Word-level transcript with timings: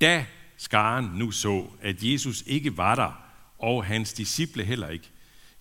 Da 0.00 0.26
skaren 0.56 1.04
nu 1.04 1.30
så, 1.30 1.70
at 1.80 2.02
Jesus 2.02 2.42
ikke 2.46 2.76
var 2.76 2.94
der, 2.94 3.22
og 3.58 3.84
hans 3.84 4.12
disciple 4.12 4.64
heller 4.64 4.88
ikke, 4.88 5.10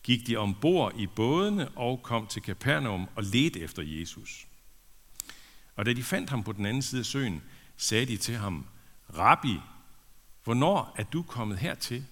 gik 0.03 0.27
de 0.27 0.37
ombord 0.37 0.93
i 0.95 1.07
bådene 1.07 1.69
og 1.69 2.03
kom 2.03 2.27
til 2.27 2.41
Kapernaum 2.41 3.09
og 3.15 3.23
ledte 3.23 3.59
efter 3.59 3.81
Jesus. 3.81 4.47
Og 5.75 5.85
da 5.85 5.93
de 5.93 6.03
fandt 6.03 6.29
ham 6.29 6.43
på 6.43 6.51
den 6.51 6.65
anden 6.65 6.81
side 6.81 6.99
af 6.99 7.05
søen, 7.05 7.43
sagde 7.77 8.05
de 8.05 8.17
til 8.17 8.35
ham, 8.35 8.65
Rabbi, 9.17 9.59
hvornår 10.43 10.95
er 10.97 11.03
du 11.03 11.21
kommet 11.21 11.57
hertil? 11.57 12.05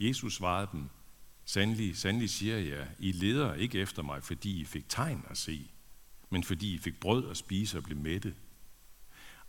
Jesus 0.00 0.34
svarede 0.34 0.68
dem, 0.72 0.88
Sandelig, 1.44 1.96
sandelig 1.96 2.30
siger 2.30 2.58
jeg, 2.58 2.88
I 2.98 3.12
leder 3.12 3.54
ikke 3.54 3.78
efter 3.78 4.02
mig, 4.02 4.22
fordi 4.22 4.60
I 4.60 4.64
fik 4.64 4.88
tegn 4.88 5.24
at 5.30 5.38
se, 5.38 5.70
men 6.30 6.44
fordi 6.44 6.74
I 6.74 6.78
fik 6.78 7.00
brød 7.00 7.30
at 7.30 7.36
spise 7.36 7.78
og 7.78 7.84
blev 7.84 7.98
mætte. 7.98 8.34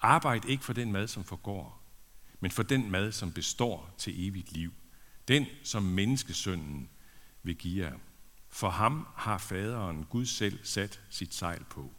Arbejd 0.02 0.46
ikke 0.46 0.64
for 0.64 0.74
den 0.74 0.92
mad, 0.92 1.08
som 1.08 1.24
forgår, 1.24 1.79
men 2.40 2.52
for 2.52 2.64
den 2.64 2.92
mad, 2.92 3.12
som 3.12 3.32
består 3.32 3.96
til 3.98 4.28
evigt 4.28 4.52
liv. 4.52 4.74
Den, 5.28 5.46
som 5.64 5.84
menneskesønnen 5.84 6.89
vil 7.43 7.56
give 7.56 7.86
jer. 7.86 7.98
For 8.50 8.70
ham 8.70 9.07
har 9.15 9.38
faderen 9.38 10.06
Gud 10.06 10.25
selv 10.25 10.60
sat 10.64 11.02
sit 11.10 11.34
sejl 11.34 11.64
på. 11.70 11.93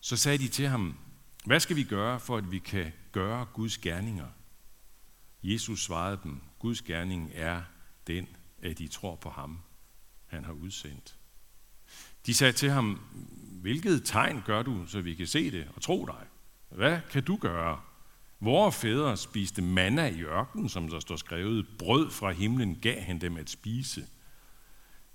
Så 0.00 0.16
sagde 0.16 0.38
de 0.38 0.48
til 0.48 0.68
ham, 0.68 0.98
hvad 1.44 1.60
skal 1.60 1.76
vi 1.76 1.84
gøre, 1.84 2.20
for 2.20 2.36
at 2.36 2.50
vi 2.50 2.58
kan 2.58 2.92
gøre 3.12 3.44
Guds 3.44 3.78
gerninger? 3.78 4.28
Jesus 5.42 5.84
svarede 5.84 6.20
dem, 6.22 6.40
Guds 6.58 6.82
gerning 6.82 7.30
er 7.34 7.62
den, 8.06 8.28
at 8.62 8.80
I 8.80 8.88
tror 8.88 9.16
på 9.16 9.30
ham, 9.30 9.58
han 10.26 10.44
har 10.44 10.52
udsendt. 10.52 11.16
De 12.26 12.34
sagde 12.34 12.52
til 12.52 12.70
ham, 12.70 13.00
hvilket 13.60 14.02
tegn 14.04 14.42
gør 14.46 14.62
du, 14.62 14.86
så 14.86 15.00
vi 15.00 15.14
kan 15.14 15.26
se 15.26 15.50
det 15.50 15.68
og 15.76 15.82
tro 15.82 16.06
dig? 16.06 16.26
Hvad 16.68 17.00
kan 17.10 17.24
du 17.24 17.36
gøre? 17.36 17.80
Vore 18.40 18.72
fædre 18.72 19.16
spiste 19.16 19.62
manna 19.62 20.06
i 20.06 20.22
ørkenen, 20.22 20.68
som 20.68 20.88
der 20.88 21.00
står 21.00 21.16
skrevet, 21.16 21.66
brød 21.78 22.10
fra 22.10 22.30
himlen 22.30 22.80
gav 22.80 23.00
han 23.00 23.20
dem 23.20 23.36
at 23.36 23.50
spise. 23.50 24.06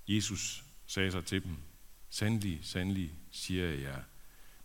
Jesus 0.08 0.64
sagde 0.86 1.12
så 1.12 1.20
til 1.20 1.44
dem, 1.44 1.56
sandelig, 2.10 2.58
sandelig, 2.62 3.12
siger 3.30 3.68
jeg, 3.68 4.02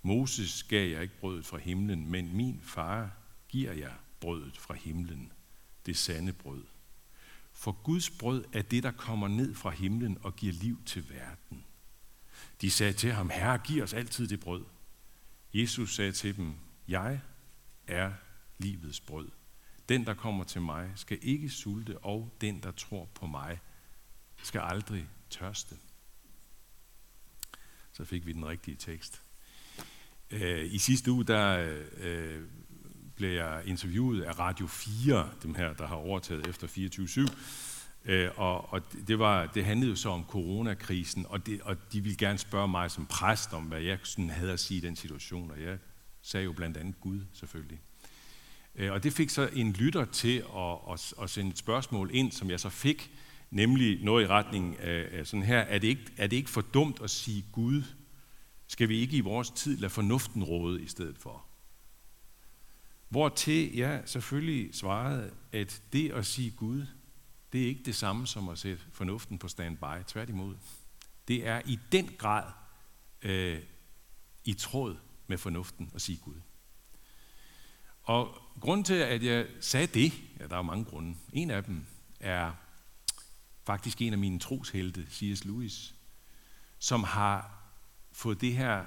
Moses 0.01 0.63
gav 0.63 0.89
jeg 0.89 1.01
ikke 1.01 1.19
brødet 1.19 1.45
fra 1.45 1.57
himlen, 1.57 2.11
men 2.11 2.35
min 2.35 2.59
far 2.63 3.11
giver 3.49 3.73
jeg 3.73 3.93
brødet 4.19 4.57
fra 4.57 4.73
himlen, 4.73 5.31
det 5.85 5.97
sande 5.97 6.33
brød. 6.33 6.63
For 7.53 7.71
Guds 7.71 8.09
brød 8.09 8.45
er 8.53 8.61
det, 8.61 8.83
der 8.83 8.91
kommer 8.91 9.27
ned 9.27 9.55
fra 9.55 9.69
himlen 9.69 10.17
og 10.21 10.35
giver 10.35 10.53
liv 10.53 10.83
til 10.85 11.09
verden. 11.09 11.65
De 12.61 12.71
sagde 12.71 12.93
til 12.93 13.11
ham, 13.11 13.29
Herre, 13.29 13.57
giv 13.57 13.83
os 13.83 13.93
altid 13.93 14.27
det 14.27 14.39
brød. 14.39 14.65
Jesus 15.53 15.95
sagde 15.95 16.11
til 16.11 16.37
dem, 16.37 16.53
jeg 16.87 17.21
er 17.87 18.11
livets 18.61 18.99
brød. 18.99 19.29
Den, 19.89 20.05
der 20.05 20.13
kommer 20.13 20.43
til 20.43 20.61
mig, 20.61 20.91
skal 20.95 21.17
ikke 21.21 21.49
sulte, 21.49 21.97
og 21.97 22.31
den, 22.41 22.59
der 22.63 22.71
tror 22.71 23.09
på 23.13 23.25
mig, 23.27 23.59
skal 24.43 24.61
aldrig 24.63 25.07
tørste. 25.29 25.75
Så 27.93 28.05
fik 28.05 28.25
vi 28.25 28.33
den 28.33 28.45
rigtige 28.45 28.77
tekst. 28.77 29.21
Øh, 30.31 30.73
I 30.73 30.77
sidste 30.77 31.11
uge, 31.11 31.23
der 31.23 31.77
øh, 31.97 32.41
blev 33.15 33.29
jeg 33.29 33.63
interviewet 33.65 34.21
af 34.21 34.39
Radio 34.39 34.67
4, 34.67 35.29
dem 35.43 35.55
her, 35.55 35.73
der 35.73 35.87
har 35.87 35.95
overtaget 35.95 36.47
efter 36.47 36.67
24-7. 36.67 37.35
Øh, 38.05 38.29
og, 38.35 38.73
og 38.73 38.81
det, 39.07 39.19
var, 39.19 39.45
det 39.45 39.65
handlede 39.65 39.89
jo 39.89 39.95
så 39.95 40.09
om 40.09 40.25
coronakrisen, 40.25 41.25
og, 41.29 41.45
det, 41.45 41.61
og 41.61 41.77
de 41.93 42.01
ville 42.01 42.17
gerne 42.17 42.37
spørge 42.37 42.67
mig 42.67 42.91
som 42.91 43.05
præst 43.05 43.53
om, 43.53 43.63
hvad 43.63 43.81
jeg 43.81 43.99
sådan 44.03 44.29
havde 44.29 44.51
at 44.51 44.59
sige 44.59 44.77
i 44.77 44.81
den 44.81 44.95
situation, 44.95 45.51
og 45.51 45.61
jeg 45.61 45.77
sagde 46.21 46.43
jo 46.43 46.51
blandt 46.51 46.77
andet 46.77 46.99
Gud 46.99 47.19
selvfølgelig. 47.33 47.79
Øh, 48.75 48.91
og 48.91 49.03
det 49.03 49.13
fik 49.13 49.29
så 49.29 49.49
en 49.53 49.73
lytter 49.73 50.05
til 50.05 50.43
at, 50.55 50.93
at, 50.93 51.13
at 51.21 51.29
sende 51.29 51.51
et 51.51 51.57
spørgsmål 51.57 52.09
ind, 52.13 52.31
som 52.31 52.49
jeg 52.49 52.59
så 52.59 52.69
fik, 52.69 53.11
nemlig 53.51 54.03
noget 54.03 54.23
i 54.23 54.27
retning 54.27 54.79
af 54.79 55.27
sådan 55.27 55.43
her, 55.43 55.59
er 55.59 55.79
det, 55.79 55.87
ikke, 55.87 56.05
er 56.17 56.27
det 56.27 56.35
ikke 56.35 56.49
for 56.49 56.61
dumt 56.61 57.01
at 57.01 57.09
sige 57.09 57.45
Gud? 57.51 57.83
Skal 58.67 58.89
vi 58.89 58.97
ikke 58.99 59.17
i 59.17 59.21
vores 59.21 59.49
tid 59.49 59.77
lade 59.77 59.89
fornuften 59.89 60.43
råde 60.43 60.81
i 60.81 60.87
stedet 60.87 61.17
for? 61.17 61.45
Hvor 63.09 63.29
til 63.29 63.75
jeg 63.75 64.03
selvfølgelig 64.05 64.75
svarede, 64.75 65.31
at 65.51 65.81
det 65.93 66.11
at 66.11 66.25
sige 66.25 66.51
Gud, 66.51 66.85
det 67.53 67.63
er 67.63 67.67
ikke 67.67 67.83
det 67.83 67.95
samme 67.95 68.27
som 68.27 68.49
at 68.49 68.59
sætte 68.59 68.83
fornuften 68.91 69.37
på 69.37 69.47
standby. 69.47 70.03
Tværtimod. 70.07 70.55
Det 71.27 71.47
er 71.47 71.61
i 71.65 71.79
den 71.91 72.09
grad 72.17 72.51
øh, 73.21 73.59
i 74.45 74.53
tråd 74.53 74.95
med 75.27 75.37
fornuften 75.37 75.91
at 75.95 76.01
sige 76.01 76.17
Gud. 76.17 76.41
Og 78.03 78.35
grunden 78.59 78.83
til, 78.83 78.93
at 78.93 79.23
jeg 79.23 79.47
sagde 79.59 79.87
det, 79.87 80.13
ja, 80.39 80.47
der 80.47 80.57
er 80.57 80.61
mange 80.61 80.85
grunde. 80.85 81.15
En 81.33 81.51
af 81.51 81.63
dem 81.63 81.85
er 82.19 82.51
faktisk 83.65 84.01
en 84.01 84.13
af 84.13 84.19
mine 84.19 84.39
troshelte, 84.39 85.05
C.S. 85.11 85.45
Lewis, 85.45 85.95
som 86.79 87.03
har 87.03 87.61
fået 88.11 88.41
det 88.41 88.53
her 88.53 88.83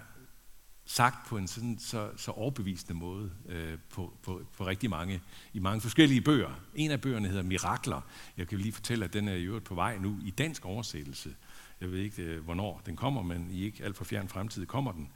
sagt 0.86 1.28
på 1.28 1.36
en 1.36 1.48
sådan 1.48 1.78
så, 1.78 2.10
så 2.16 2.30
overbevisende 2.30 2.94
måde 2.94 3.30
øh, 3.48 3.78
på, 3.90 4.12
på, 4.22 4.42
på 4.56 4.66
rigtig 4.66 4.90
mange, 4.90 5.20
i 5.52 5.58
mange 5.58 5.80
forskellige 5.80 6.20
bøger. 6.20 6.60
En 6.74 6.90
af 6.90 7.00
bøgerne 7.00 7.28
hedder 7.28 7.42
Mirakler. 7.42 8.00
Jeg 8.36 8.48
kan 8.48 8.58
lige 8.58 8.72
fortælle, 8.72 9.04
at 9.04 9.12
den 9.12 9.28
er 9.28 9.34
i 9.34 9.42
øvrigt 9.42 9.64
på 9.64 9.74
vej 9.74 9.98
nu 9.98 10.18
i 10.24 10.30
dansk 10.30 10.64
oversættelse. 10.64 11.34
Jeg 11.80 11.92
ved 11.92 11.98
ikke, 11.98 12.22
øh, 12.22 12.44
hvornår 12.44 12.82
den 12.86 12.96
kommer, 12.96 13.22
men 13.22 13.48
i 13.50 13.64
ikke 13.64 13.84
alt 13.84 13.96
for 13.96 14.04
fjern 14.04 14.28
fremtid 14.28 14.66
kommer 14.66 14.92
den. 14.92 15.08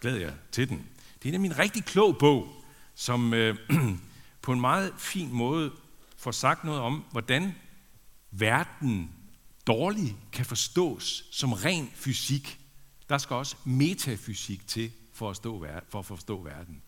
Glæder 0.00 0.20
jeg 0.20 0.32
til 0.52 0.68
den. 0.68 0.86
Det 1.22 1.28
er 1.28 1.32
nemlig 1.32 1.50
en 1.50 1.58
rigtig 1.58 1.84
klog 1.84 2.16
bog, 2.18 2.63
som 2.94 3.34
øh, 3.34 3.56
på 4.42 4.52
en 4.52 4.60
meget 4.60 4.94
fin 4.98 5.32
måde 5.32 5.72
får 6.16 6.30
sagt 6.30 6.64
noget 6.64 6.80
om, 6.80 7.04
hvordan 7.10 7.54
verden 8.30 9.10
dårligt 9.66 10.14
kan 10.32 10.46
forstås 10.46 11.24
som 11.30 11.52
ren 11.52 11.90
fysik. 11.94 12.60
Der 13.08 13.18
skal 13.18 13.36
også 13.36 13.56
metafysik 13.64 14.66
til 14.66 14.92
for 15.12 15.30
at, 15.30 15.36
stå, 15.36 15.66
for 15.88 15.98
at 15.98 16.06
forstå 16.06 16.42
verden. 16.42 16.82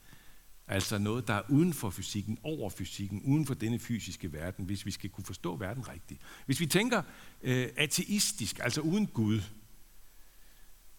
Altså 0.69 0.99
noget, 0.99 1.29
der 1.29 1.35
er 1.35 1.43
uden 1.49 1.73
for 1.73 1.91
fysikken, 1.91 2.39
over 2.43 2.71
fysikken, 2.71 3.23
uden 3.25 3.47
for 3.47 3.55
denne 3.55 3.79
fysiske 3.79 4.33
verden, 4.33 4.65
hvis 4.65 4.87
vi 4.87 4.91
skal 4.91 5.11
kunne 5.11 5.25
forstå 5.25 5.57
verden 5.57 5.89
rigtigt. 5.89 6.21
Hvis 6.47 6.61
vi 6.61 6.67
tænker 6.67 7.03
øh, 7.43 7.69
ateistisk, 7.77 8.59
altså 8.59 8.81
uden 8.81 9.07
Gud, 9.07 9.41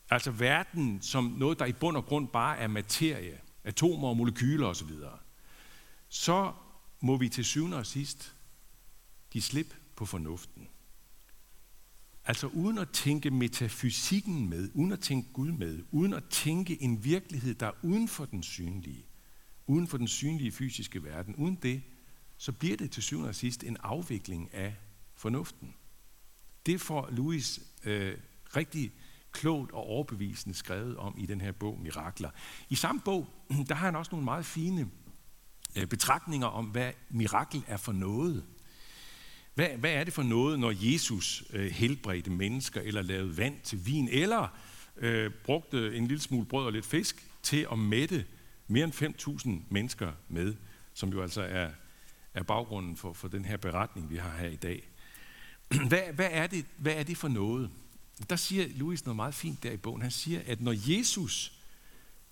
altså 0.10 0.32
verden 0.32 1.02
som 1.02 1.24
noget, 1.24 1.60
der 1.60 1.66
i 1.66 1.74
bund 1.74 1.98
og 1.98 2.06
grund 2.06 2.28
bare 2.28 2.58
er 2.58 2.68
materie, 2.68 3.40
atomer 3.68 4.08
og 4.08 4.18
molekyler 4.18 4.68
osv., 4.68 4.90
så 6.10 6.54
må 7.00 7.18
vi 7.18 7.30
til 7.30 7.46
syvende 7.46 7.78
og 7.78 7.86
sidst 7.86 8.36
give 9.32 9.42
slip 9.42 9.76
på 9.96 10.06
fornuften. 10.06 10.68
Altså 12.26 12.48
uden 12.48 12.78
at 12.78 12.90
tænke 12.90 13.32
metafysikken 13.32 14.50
med, 14.50 14.70
uden 14.74 14.92
at 14.92 15.00
tænke 15.00 15.34
Gud 15.34 15.52
med, 15.52 15.84
uden 15.92 16.14
at 16.14 16.24
tænke 16.30 16.82
en 16.82 17.04
virkelighed, 17.04 17.56
der 17.56 17.68
er 17.68 17.72
uden 17.82 18.08
for 18.08 18.26
den 18.26 18.44
synlige, 18.44 19.06
uden 19.68 19.88
for 19.88 19.98
den 19.98 20.08
synlige 20.08 20.52
fysiske 20.52 21.04
verden, 21.04 21.36
uden 21.36 21.56
det, 21.56 21.82
så 22.38 22.52
bliver 22.52 22.78
det 22.78 22.92
til 22.92 23.04
syvende 23.04 23.30
og 23.30 23.36
sidst 23.36 23.64
en 23.64 23.78
afvikling 23.84 24.54
af 24.54 24.76
fornuften. 25.16 25.76
Det 26.66 26.82
får 26.82 27.10
Louis 27.12 27.60
øh, 27.84 28.18
rigtig 28.56 28.94
klogt 29.38 29.72
og 29.72 29.84
overbevisende 29.84 30.58
skrevet 30.58 30.98
om 30.98 31.16
i 31.18 31.26
den 31.26 31.42
her 31.42 31.52
bog, 31.52 31.80
Mirakler. 31.80 32.30
I 32.70 32.76
samme 32.76 33.02
bog, 33.06 33.28
der 33.70 33.76
har 33.76 33.86
han 33.86 33.96
også 33.96 34.12
nogle 34.12 34.26
meget 34.26 34.46
fine 34.46 34.90
øh, 35.76 35.86
betragtninger 35.86 36.48
om, 36.48 36.66
hvad 36.66 36.92
mirakel 37.10 37.64
er 37.68 37.78
for 37.78 37.92
noget. 37.92 38.44
Hvad, 39.56 39.70
hvad 39.70 39.92
er 39.92 40.04
det 40.04 40.14
for 40.14 40.24
noget, 40.24 40.60
når 40.60 40.74
Jesus 40.76 41.44
øh, 41.54 41.72
helbredte 41.72 42.30
mennesker, 42.30 42.82
eller 42.82 43.02
lavede 43.02 43.38
vand 43.38 43.56
til 43.64 43.86
vin, 43.86 44.10
eller 44.12 44.48
øh, 44.98 45.32
brugte 45.44 45.98
en 45.98 46.08
lille 46.08 46.22
smule 46.22 46.46
brød 46.46 46.66
og 46.66 46.72
lidt 46.72 46.86
fisk 46.86 47.28
til 47.44 47.68
at 47.72 47.80
mætte 47.80 48.26
mere 48.68 48.84
end 48.84 48.94
5.000 49.46 49.50
mennesker 49.70 50.12
med, 50.30 50.56
som 50.94 51.10
jo 51.10 51.22
altså 51.22 51.42
er, 51.42 51.70
er 52.34 52.44
baggrunden 52.44 52.98
for, 52.98 53.14
for 53.14 53.28
den 53.28 53.46
her 53.46 53.58
beretning, 53.58 54.10
vi 54.10 54.16
har 54.16 54.38
her 54.38 54.50
i 54.50 54.56
dag. 54.56 54.90
Hvad, 55.90 56.14
hvad, 56.14 56.30
er 56.32 56.48
det, 56.48 56.66
hvad 56.78 56.94
er 56.94 57.04
det 57.04 57.18
for 57.18 57.28
noget? 57.28 57.70
Der 58.30 58.36
siger 58.36 58.68
Louis 58.68 59.06
noget 59.06 59.16
meget 59.16 59.36
fint 59.36 59.64
der 59.64 59.72
i 59.72 59.78
bogen. 59.78 60.02
Han 60.02 60.12
siger, 60.12 60.42
at 60.46 60.62
når 60.62 60.92
Jesus 60.98 61.54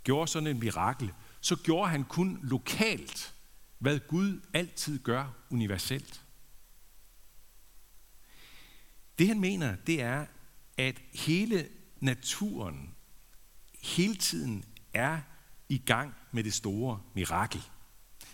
gjorde 0.03 0.27
sådan 0.27 0.47
en 0.47 0.59
mirakel, 0.59 1.11
så 1.41 1.55
gjorde 1.55 1.89
han 1.89 2.03
kun 2.03 2.39
lokalt, 2.43 3.33
hvad 3.79 3.99
Gud 4.07 4.41
altid 4.53 4.99
gør 4.99 5.33
universelt. 5.49 6.21
Det 9.19 9.27
han 9.27 9.39
mener, 9.39 9.75
det 9.75 10.01
er, 10.01 10.25
at 10.77 11.01
hele 11.13 11.69
naturen 11.99 12.95
hele 13.81 14.15
tiden 14.15 14.65
er 14.93 15.19
i 15.69 15.77
gang 15.77 16.13
med 16.31 16.43
det 16.43 16.53
store 16.53 17.01
mirakel. 17.13 17.61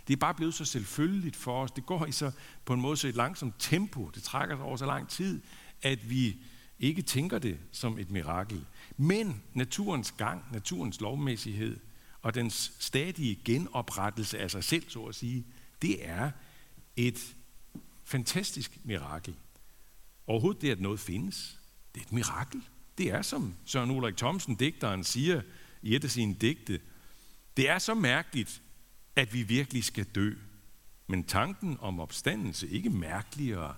Det 0.08 0.14
er 0.14 0.18
bare 0.18 0.34
blevet 0.34 0.54
så 0.54 0.66
selvfølgeligt 0.66 1.36
for 1.36 1.64
os. 1.64 1.72
Det 1.72 1.86
går 1.86 2.06
i 2.06 2.12
så 2.12 2.32
på 2.66 2.74
en 2.74 2.82
måde 2.82 2.98
så 2.98 3.08
et 3.08 3.16
langsomt 3.16 3.56
tempo. 3.60 4.10
Det 4.16 4.24
trækker 4.24 4.56
sig 4.56 4.66
over 4.66 4.78
så 4.78 4.86
lang 4.86 5.10
tid, 5.10 5.42
at 5.82 6.10
vi 6.10 6.38
ikke 6.82 7.02
tænker 7.02 7.40
det 7.40 7.60
som 7.72 8.00
et 8.00 8.12
mirakel. 8.12 8.66
Men 8.98 9.42
naturens 9.54 10.12
gang, 10.12 10.46
naturens 10.52 11.02
lovmæssighed 11.02 11.80
og 12.22 12.36
dens 12.36 12.74
stadige 12.80 13.40
genoprettelse 13.46 14.40
af 14.40 14.52
sig 14.52 14.64
selv, 14.64 14.90
så 14.90 15.04
at 15.04 15.16
sige, 15.16 15.46
det 15.82 16.08
er 16.10 16.32
et 16.96 17.36
fantastisk 18.04 18.80
mirakel. 18.84 19.36
Overhovedet 20.28 20.62
det, 20.62 20.70
at 20.70 20.80
noget 20.80 21.00
findes, 21.00 21.60
det 21.96 22.02
er 22.02 22.06
et 22.06 22.12
mirakel. 22.12 22.62
Det 22.98 23.12
er, 23.12 23.22
som 23.22 23.56
Søren 23.66 23.92
Ulrik 23.92 24.18
Thomsen, 24.18 24.56
digteren, 24.56 25.04
siger 25.04 25.42
i 25.82 25.96
et 25.96 26.04
af 26.04 26.12
sine 26.12 26.34
digte, 26.34 26.80
det 27.58 27.70
er 27.70 27.80
så 27.80 27.94
mærkeligt, 27.94 28.62
at 29.16 29.34
vi 29.34 29.44
virkelig 29.44 29.84
skal 29.84 30.06
dø. 30.06 30.34
Men 31.08 31.24
tanken 31.24 31.78
om 31.80 32.00
opstandelse 32.00 32.68
ikke 32.68 32.90
mærkeligere, 32.90 33.76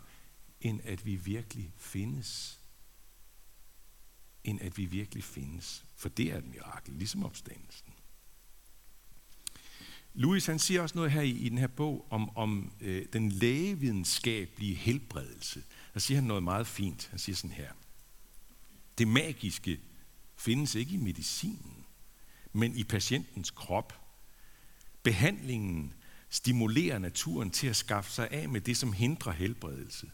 end 0.62 0.80
at 0.84 1.06
vi 1.06 1.16
virkelig 1.16 1.74
findes. 1.78 2.60
End 4.44 4.62
at 4.62 4.78
vi 4.78 4.86
virkelig 4.86 5.24
findes. 5.24 5.86
For 5.96 6.10
det 6.10 6.32
er 6.32 6.38
et 6.38 6.48
mirakel, 6.48 6.94
ligesom 6.94 7.26
opstandelsen. 7.26 7.94
Louis 10.14 10.46
han 10.46 10.60
siger 10.60 10.82
også 10.82 10.96
noget 10.96 11.12
her 11.12 11.22
i, 11.22 11.30
i 11.30 11.50
den 11.50 11.58
her 11.58 11.68
bog 11.68 12.08
om, 12.10 12.38
om 12.38 12.72
øh, 12.82 13.06
den 13.14 13.30
lægevidenskabelige 13.30 14.76
helbredelse. 14.76 15.64
Der 15.94 16.00
siger 16.00 16.18
han 16.18 16.28
noget 16.28 16.44
meget 16.44 16.68
fint. 16.68 17.08
Han 17.10 17.20
siger 17.20 17.36
sådan 17.36 17.56
her. 17.56 17.72
Det 18.98 19.08
magiske 19.08 19.80
findes 20.36 20.76
ikke 20.76 20.94
i 20.94 20.98
medicinen, 20.98 21.86
men 22.54 22.76
i 22.76 22.84
patientens 22.84 23.52
krop. 23.52 24.00
Behandlingen 25.04 25.94
stimulerer 26.30 26.98
naturen 26.98 27.52
til 27.52 27.68
at 27.68 27.76
skaffe 27.76 28.12
sig 28.12 28.32
af 28.32 28.50
med 28.50 28.62
det, 28.62 28.78
som 28.78 28.94
hindrer 28.94 29.32
helbredelse. 29.32 30.12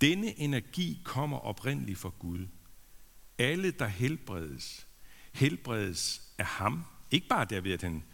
Denne 0.00 0.38
energi 0.38 1.00
kommer 1.04 1.38
oprindeligt 1.38 1.98
fra 1.98 2.12
Gud. 2.18 2.46
Alle, 3.38 3.70
der 3.70 3.86
helbredes, 3.86 4.86
helbredes 5.32 6.22
af 6.38 6.46
ham. 6.46 6.84
Ikke 7.10 7.28
bare 7.28 7.44
derved, 7.44 7.72
at 7.72 7.82
han 7.82 8.04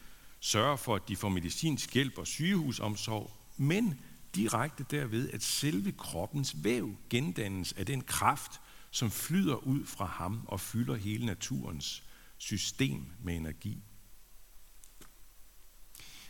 sørger 0.41 0.77
for, 0.77 0.97
at 0.97 1.09
de 1.09 1.17
får 1.17 1.29
medicinsk 1.29 1.95
hjælp 1.95 2.19
og 2.19 2.27
sygehusomsorg, 2.27 3.31
men 3.57 4.01
direkte 4.35 4.85
derved, 4.91 5.31
at 5.31 5.43
selve 5.43 5.93
kroppens 5.93 6.65
væv 6.65 6.97
gendannes 7.11 7.73
af 7.73 7.87
den 7.87 8.01
kraft, 8.01 8.61
som 8.91 9.11
flyder 9.11 9.55
ud 9.55 9.87
fra 9.87 10.05
ham 10.05 10.45
og 10.47 10.61
fylder 10.61 10.95
hele 10.95 11.27
naturens 11.27 12.03
system 12.39 13.07
med 13.23 13.37
energi. 13.37 13.83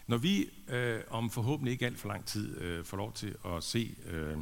Når 0.06 0.16
vi 0.16 0.50
øh, 0.68 1.00
om 1.08 1.30
forhåbentlig 1.30 1.72
ikke 1.72 1.86
alt 1.86 1.98
for 1.98 2.08
lang 2.08 2.26
tid 2.26 2.58
øh, 2.58 2.84
får 2.84 2.96
lov 2.96 3.12
til 3.12 3.36
at 3.46 3.64
se 3.64 3.96
øh, 4.06 4.38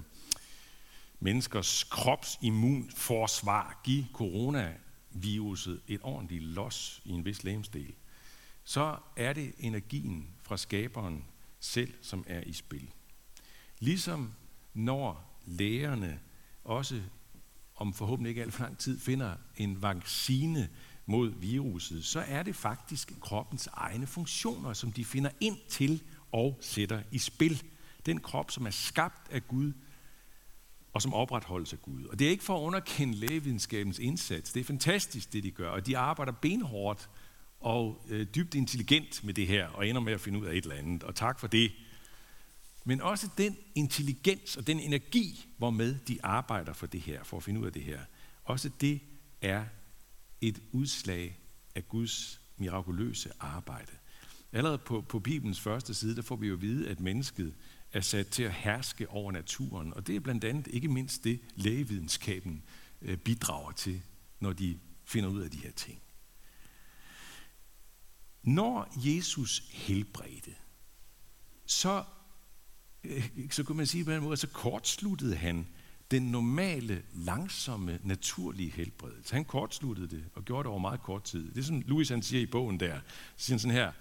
menneskers 1.23 1.85
kropsimmunforsvar 1.85 3.81
give 3.85 4.07
coronaviruset 4.13 5.81
et 5.89 6.01
ordentligt 6.03 6.43
los 6.43 7.03
i 7.05 7.11
en 7.11 7.25
vis 7.25 7.45
lægemsdel, 7.45 7.95
så 8.65 8.97
er 9.17 9.33
det 9.33 9.53
energien 9.59 10.29
fra 10.43 10.57
skaberen 10.57 11.25
selv, 11.61 11.95
som 12.03 12.25
er 12.27 12.41
i 12.41 12.53
spil. 12.53 12.91
Ligesom 13.79 14.33
når 14.75 15.39
lægerne 15.47 16.21
også 16.65 17.03
om 17.75 17.95
forhåbentlig 17.95 18.29
ikke 18.29 18.43
alt 18.43 18.55
for 18.55 18.63
lang 18.63 18.79
tid 18.79 19.01
finder 19.01 19.37
en 19.57 19.83
vaccine 19.83 20.69
mod 21.07 21.31
viruset, 21.41 22.05
så 22.05 22.21
er 22.21 22.43
det 22.43 22.57
faktisk 22.57 23.13
kroppens 23.21 23.69
egne 23.73 24.07
funktioner, 24.07 24.73
som 24.73 24.93
de 24.93 25.05
finder 25.05 25.31
ind 25.41 25.59
til 25.69 26.03
og 26.33 26.59
sætter 26.61 27.03
i 27.11 27.19
spil. 27.19 27.63
Den 28.07 28.21
krop, 28.21 28.51
som 28.51 28.67
er 28.67 28.71
skabt 28.71 29.31
af 29.31 29.49
Gud, 29.49 29.73
og 30.93 31.03
som 31.03 31.15
opretholdes 31.15 31.73
af 31.73 31.83
Gud. 31.83 32.05
Og 32.05 32.19
det 32.19 32.27
er 32.27 32.31
ikke 32.31 32.45
for 32.45 32.57
at 32.57 32.63
underkende 32.63 33.15
lægevidenskabens 33.15 33.99
indsats. 33.99 34.53
Det 34.53 34.61
er 34.61 34.65
fantastisk, 34.65 35.33
det 35.33 35.45
de 35.45 35.51
gør, 35.51 35.71
og 35.71 35.87
de 35.87 35.99
arbejder 35.99 36.33
benhårdt 36.33 37.09
og 37.61 38.07
øh, 38.09 38.27
dybt 38.35 38.55
intelligent 38.55 39.25
med 39.25 39.35
det 39.35 39.47
her, 39.47 39.69
og 39.69 39.89
ender 39.89 40.01
med 40.01 40.13
at 40.13 40.21
finde 40.21 40.39
ud 40.39 40.47
af 40.47 40.55
et 40.55 40.63
eller 40.63 40.77
andet. 40.77 41.03
Og 41.03 41.15
tak 41.15 41.41
for 41.41 41.47
det. 41.47 41.73
Men 42.85 43.01
også 43.01 43.29
den 43.39 43.57
intelligens 43.75 44.57
og 44.57 44.67
den 44.67 44.81
energi, 44.81 45.47
hvormed 45.59 45.99
de 46.09 46.19
arbejder 46.23 46.73
for 46.73 46.87
det 46.87 47.01
her, 47.01 47.25
for 47.25 47.37
at 47.37 47.43
finde 47.43 47.61
ud 47.61 47.67
af 47.67 47.73
det 47.73 47.83
her, 47.83 48.01
også 48.45 48.71
det 48.81 49.01
er 49.41 49.65
et 50.41 50.59
udslag 50.73 51.39
af 51.75 51.89
Guds 51.89 52.41
mirakuløse 52.57 53.31
arbejde. 53.41 53.93
Allerede 54.53 54.79
på, 54.79 55.01
på 55.01 55.19
Bibelens 55.19 55.61
første 55.61 55.95
side, 55.95 56.17
der 56.17 56.23
får 56.23 56.37
vi 56.37 56.47
jo 56.47 56.55
at 56.55 56.63
vide, 56.63 56.89
at 56.89 57.01
mennesket 57.01 57.55
er 57.93 58.01
sat 58.01 58.29
til 58.29 58.43
at 58.43 58.53
herske 58.53 59.09
over 59.09 59.33
naturen. 59.33 59.95
Og 59.95 60.07
det 60.07 60.17
er 60.17 60.21
blandt 60.21 60.45
andet 60.45 60.67
ikke 60.67 60.89
mindst 60.89 61.25
det, 61.25 61.41
lægevidenskaben 61.57 62.63
øh, 63.03 63.17
bidrager 63.19 63.73
til, 63.73 64.03
når 64.41 64.53
de 64.53 64.79
finder 65.05 65.31
ud 65.31 65.41
af 65.41 65.51
de 65.51 65.59
her 65.59 65.73
ting. 65.73 66.03
Når 68.43 68.93
Jesus 68.97 69.63
helbredte, 69.71 70.55
så, 71.67 72.05
øh, 73.05 73.31
så 73.51 73.65
kunne 73.65 73.77
man 73.77 73.87
sige 73.87 74.05
på 74.05 74.11
en 74.11 74.23
måde, 74.23 74.37
så 74.37 74.49
kortsluttede 74.49 75.37
han 75.37 75.67
den 76.11 76.23
normale, 76.23 77.03
langsomme, 77.15 77.99
naturlige 78.03 78.71
helbredelse. 78.71 79.35
Han 79.35 79.45
kortsluttede 79.45 80.09
det 80.09 80.25
og 80.35 80.45
gjorde 80.45 80.63
det 80.63 80.71
over 80.71 80.79
meget 80.79 81.03
kort 81.03 81.25
tid. 81.25 81.53
Det 81.53 81.59
er 81.61 81.65
som 81.65 81.81
Louis 81.87 82.09
han 82.09 82.23
siger 82.23 82.43
i 82.43 82.47
bogen 82.47 82.81
der. 82.81 83.01
Så 83.37 83.45
siger 83.45 83.55
han 83.55 83.61
sådan 83.61 83.77
her, 83.77 83.93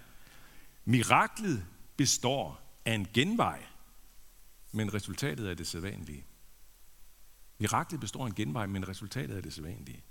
miraklet 0.84 1.66
består 1.96 2.78
af 2.84 2.94
en 2.94 3.06
genvej, 3.14 3.62
men 4.72 4.94
resultatet 4.94 5.50
er 5.50 5.54
det 5.54 5.66
sædvanlige. 5.66 6.24
Miraklet 7.58 8.00
består 8.00 8.24
af 8.24 8.28
en 8.28 8.34
genvej, 8.34 8.66
men 8.66 8.88
resultatet 8.88 9.36
er 9.36 9.40
det 9.40 9.52
sædvanlige. 9.52 10.02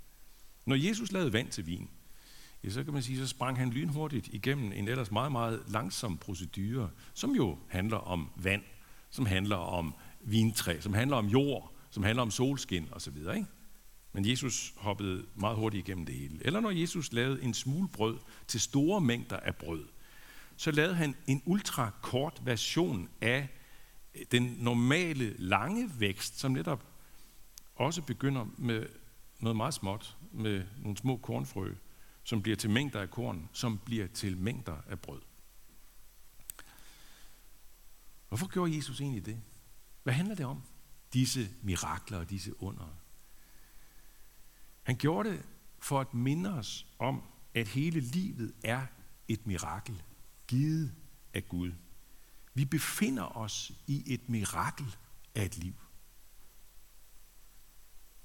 Når 0.66 0.76
Jesus 0.76 1.12
lavede 1.12 1.32
vand 1.32 1.48
til 1.48 1.66
vin, 1.66 1.90
ja, 2.64 2.70
så 2.70 2.84
kan 2.84 2.92
man 2.92 3.02
sige, 3.02 3.18
så 3.18 3.26
sprang 3.26 3.58
han 3.58 3.70
lynhurtigt 3.70 4.28
igennem 4.28 4.72
en 4.72 4.88
ellers 4.88 5.10
meget, 5.10 5.32
meget 5.32 5.62
langsom 5.68 6.18
procedure, 6.18 6.90
som 7.14 7.30
jo 7.30 7.58
handler 7.68 7.96
om 7.96 8.30
vand, 8.36 8.62
som 9.10 9.26
handler 9.26 9.56
om 9.56 9.94
vintræ, 10.20 10.80
som 10.80 10.94
handler 10.94 11.16
om 11.16 11.26
jord, 11.26 11.74
som 11.90 12.02
handler 12.02 12.22
om 12.22 12.30
solskin 12.30 12.88
osv. 12.92 13.16
Ikke? 13.16 13.46
Men 14.12 14.26
Jesus 14.28 14.74
hoppede 14.76 15.26
meget 15.34 15.56
hurtigt 15.56 15.88
igennem 15.88 16.06
det 16.06 16.14
hele. 16.14 16.38
Eller 16.40 16.60
når 16.60 16.70
Jesus 16.70 17.12
lavede 17.12 17.42
en 17.42 17.54
smule 17.54 17.88
brød 17.88 18.18
til 18.46 18.60
store 18.60 19.00
mængder 19.00 19.36
af 19.36 19.56
brød, 19.56 19.84
så 20.56 20.70
lavede 20.70 20.94
han 20.94 21.14
en 21.26 21.42
ultrakort 21.44 22.42
version 22.44 23.08
af 23.20 23.48
den 24.30 24.42
normale 24.42 25.36
lange 25.38 26.00
vækst, 26.00 26.38
som 26.38 26.52
netop 26.52 26.86
også 27.74 28.02
begynder 28.02 28.46
med 28.58 28.86
noget 29.40 29.56
meget 29.56 29.74
småt, 29.74 30.16
med 30.32 30.64
nogle 30.78 30.96
små 30.96 31.16
kornfrø, 31.16 31.74
som 32.24 32.42
bliver 32.42 32.56
til 32.56 32.70
mængder 32.70 33.00
af 33.00 33.10
korn, 33.10 33.48
som 33.52 33.78
bliver 33.78 34.06
til 34.06 34.36
mængder 34.36 34.76
af 34.86 35.00
brød. 35.00 35.20
Hvorfor 38.28 38.46
gjorde 38.46 38.76
Jesus 38.76 39.00
egentlig 39.00 39.26
det? 39.26 39.42
Hvad 40.02 40.14
handler 40.14 40.34
det 40.34 40.46
om? 40.46 40.62
Disse 41.12 41.48
mirakler 41.62 42.18
og 42.18 42.30
disse 42.30 42.62
under. 42.62 42.96
Han 44.82 44.96
gjorde 44.96 45.30
det 45.30 45.42
for 45.78 46.00
at 46.00 46.14
minde 46.14 46.52
os 46.52 46.86
om, 46.98 47.22
at 47.54 47.68
hele 47.68 48.00
livet 48.00 48.54
er 48.64 48.86
et 49.28 49.46
mirakel, 49.46 50.02
givet 50.46 50.94
af 51.34 51.48
Gud. 51.48 51.72
Vi 52.54 52.64
befinder 52.64 53.36
os 53.36 53.72
i 53.86 54.14
et 54.14 54.28
mirakel 54.28 54.96
af 55.34 55.44
et 55.44 55.58
liv. 55.58 55.74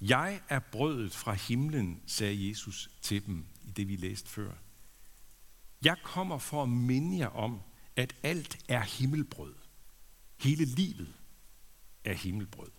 Jeg 0.00 0.40
er 0.48 0.58
brødet 0.58 1.14
fra 1.14 1.32
himlen, 1.32 2.02
sagde 2.06 2.48
Jesus 2.48 2.90
til 3.02 3.26
dem 3.26 3.46
i 3.62 3.70
det, 3.70 3.88
vi 3.88 3.96
læste 3.96 4.28
før. 4.28 4.52
Jeg 5.84 5.96
kommer 6.02 6.38
for 6.38 6.62
at 6.62 6.68
minde 6.68 7.18
jer 7.18 7.28
om, 7.28 7.60
at 7.96 8.14
alt 8.22 8.64
er 8.68 8.80
himmelbrød. 8.80 9.54
Hele 10.36 10.64
livet 10.64 11.14
er 12.04 12.14
himmelbrød. 12.14 12.70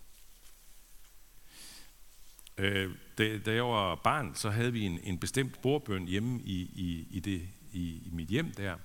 Øh, 2.58 2.94
da, 3.18 3.38
da 3.38 3.54
jeg 3.54 3.64
var 3.64 3.94
barn, 3.94 4.34
så 4.34 4.50
havde 4.50 4.72
vi 4.72 4.82
en, 4.82 4.98
en 5.02 5.18
bestemt 5.18 5.62
bordbøn 5.62 6.06
hjemme 6.06 6.40
i, 6.42 6.60
i, 6.60 7.06
i, 7.10 7.20
det, 7.20 7.48
i, 7.72 8.02
i 8.06 8.10
mit 8.12 8.28
hjem 8.28 8.52
der, 8.52 8.78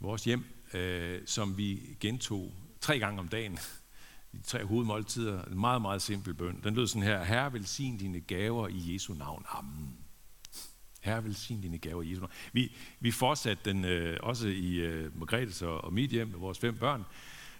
vores 0.00 0.24
hjem, 0.24 0.44
øh, 0.74 1.20
som 1.26 1.58
vi 1.58 1.96
gentog 2.00 2.54
tre 2.80 2.98
gange 2.98 3.20
om 3.20 3.28
dagen. 3.28 3.58
De 4.32 4.42
tre 4.42 4.64
hovedmåltider. 4.64 5.44
En 5.44 5.60
meget, 5.60 5.82
meget 5.82 6.02
simpel 6.02 6.34
bøn. 6.34 6.60
Den 6.64 6.74
lød 6.74 6.86
sådan 6.86 7.02
her. 7.02 7.24
Herre, 7.24 7.52
velsign 7.52 7.98
dine 7.98 8.20
gaver 8.20 8.68
i 8.68 8.94
Jesu 8.94 9.14
navn. 9.14 9.44
Amen. 9.48 9.98
Herre, 11.00 11.24
velsign 11.24 11.60
dine 11.60 11.78
gaver 11.78 12.02
i 12.02 12.10
Jesu 12.10 12.20
navn. 12.20 12.32
Vi, 12.52 12.72
vi 13.00 13.10
fortsatte 13.10 13.70
den 13.70 13.84
øh, 13.84 14.16
også 14.22 14.48
i 14.48 14.74
øh, 14.74 15.18
Margrethes 15.18 15.62
og, 15.62 15.84
og 15.84 15.92
mit 15.92 16.10
hjem 16.10 16.28
med 16.28 16.38
vores 16.38 16.58
fem 16.58 16.76
børn. 16.76 17.04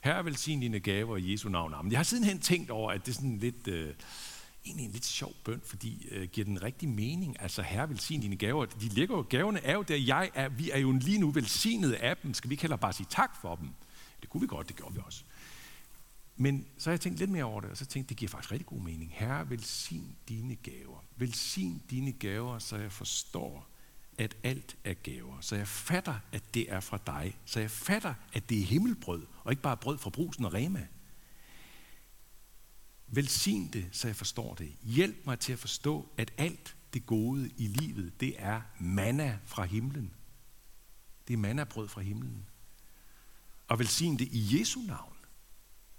Herre, 0.05 0.25
velsign 0.25 0.61
dine 0.61 0.81
gaver 0.81 1.16
i 1.16 1.33
Jesu 1.33 1.49
navn. 1.49 1.75
Amen. 1.75 1.93
Jeg 1.93 1.99
har 1.99 2.05
sidenhen 2.05 2.40
tænkt 2.40 2.71
over, 2.71 2.93
at 2.93 3.07
det 3.07 3.12
er 3.12 3.14
sådan 3.14 3.38
lidt... 3.38 3.69
Øh, 3.69 3.95
egentlig 4.66 4.87
en 4.87 4.92
lidt 4.92 5.04
sjov 5.04 5.32
bøn, 5.44 5.61
fordi 5.64 6.08
øh, 6.11 6.28
giver 6.28 6.44
den 6.44 6.62
rigtig 6.62 6.88
mening. 6.88 7.40
Altså, 7.40 7.62
herre 7.62 7.88
velsign 7.88 8.20
dine 8.20 8.37
gaver. 8.37 8.64
De 8.64 8.88
ligger 8.88 9.16
jo, 9.16 9.26
gaverne 9.28 9.61
er 9.61 9.75
jo 9.75 9.82
der, 9.82 9.96
jeg 9.96 10.30
er. 10.35 10.49
Vi 10.49 10.70
er 10.70 10.78
jo 10.78 10.92
lige 10.92 11.18
nu 11.18 11.30
velsignet 11.30 11.92
af 11.92 12.16
dem. 12.16 12.35
Skal 12.35 12.50
vi 12.50 12.52
ikke 12.52 12.62
heller 12.62 12.76
bare 12.76 12.92
sige 12.92 13.06
tak 13.11 13.40
for 13.40 13.56
dem? 13.56 13.68
Det 14.20 14.30
kunne 14.30 14.40
vi 14.40 14.46
godt, 14.46 14.68
det 14.68 14.76
gjorde 14.76 14.94
vi 14.94 15.00
også. 15.06 15.25
Men 16.37 16.66
så 16.78 16.90
har 16.90 16.92
jeg 16.92 17.00
tænkt 17.00 17.18
lidt 17.18 17.30
mere 17.30 17.44
over 17.44 17.61
det, 17.61 17.70
og 17.70 17.76
så 17.76 17.87
tænkte 17.87 18.08
det 18.08 18.16
giver 18.16 18.28
faktisk 18.28 18.52
rigtig 18.52 18.66
god 18.66 18.80
mening. 18.80 19.11
Herre, 19.14 19.50
velsign 19.50 20.16
dine 20.28 20.54
gaver. 20.54 21.04
Velsign 21.16 21.82
dine 21.90 22.12
gaver, 22.12 22.58
så 22.58 22.76
jeg 22.76 22.92
forstår, 22.92 23.68
at 24.18 24.37
alt 24.42 24.76
er 24.85 24.94
gaver. 24.94 25.40
Så 25.40 25.56
jeg 25.56 25.68
fatter, 25.68 26.14
at 26.32 26.54
det 26.54 26.73
er 26.73 26.80
fra 26.80 26.99
dig. 27.06 27.37
Så 27.44 27.61
jeg 27.61 27.70
fatter, 27.70 28.14
at 28.32 28.49
det 28.49 28.58
er 28.58 28.64
himmelbrød, 28.64 29.26
og 29.44 29.52
ikke 29.52 29.62
bare 29.62 29.76
brød 29.76 29.99
fra 29.99 30.11
brusen 30.11 30.44
og 30.44 30.54
rema. 30.54 30.87
Velsign 33.09 33.69
det, 33.73 33.89
så 33.93 34.09
jeg 34.09 34.17
forstår 34.17 34.55
det. 34.55 34.77
Hjælp 34.83 35.27
mig 35.27 35.39
til 35.39 35.53
at 35.53 35.59
forstå, 35.59 36.09
at 36.17 36.33
alt 36.37 36.77
det 36.93 37.07
gode 37.07 37.51
i 37.57 37.67
livet, 37.67 38.21
det 38.21 38.35
er 38.39 38.61
manna 38.81 39.39
fra 39.45 39.65
himlen. 39.65 40.15
Det 41.29 41.35
er 41.35 41.39
mannabrød 41.39 41.89
fra 41.89 42.01
himlen. 42.01 42.47
Og 43.69 43.79
velsign 43.79 44.19
det 44.19 44.29
i 44.33 44.59
Jesu 44.59 44.81
navn. 44.81 45.17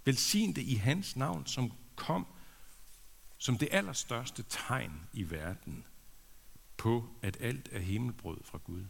Velsign 0.06 0.56
det 0.56 0.62
i 0.62 0.76
hans 0.76 1.16
navn, 1.16 1.46
som 1.46 1.72
kom 1.96 2.28
som 3.38 3.58
det 3.58 3.70
allerstørste 3.72 4.44
tegn 4.50 5.02
i 5.14 5.30
verden 5.30 5.86
på, 6.78 7.10
at 7.22 7.38
alt 7.40 7.70
er 7.72 7.80
himmelbrød 7.80 8.44
fra 8.44 8.60
Gud. 8.64 8.86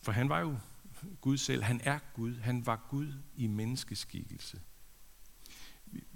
For 0.00 0.12
han 0.12 0.28
var 0.28 0.40
jo 0.40 0.58
Gud 1.20 1.36
selv. 1.36 1.62
Han 1.62 1.80
er 1.84 1.98
Gud. 2.14 2.36
Han 2.36 2.66
var 2.66 2.86
Gud 2.90 3.12
i 3.36 3.46
menneskeskikkelse. 3.46 4.60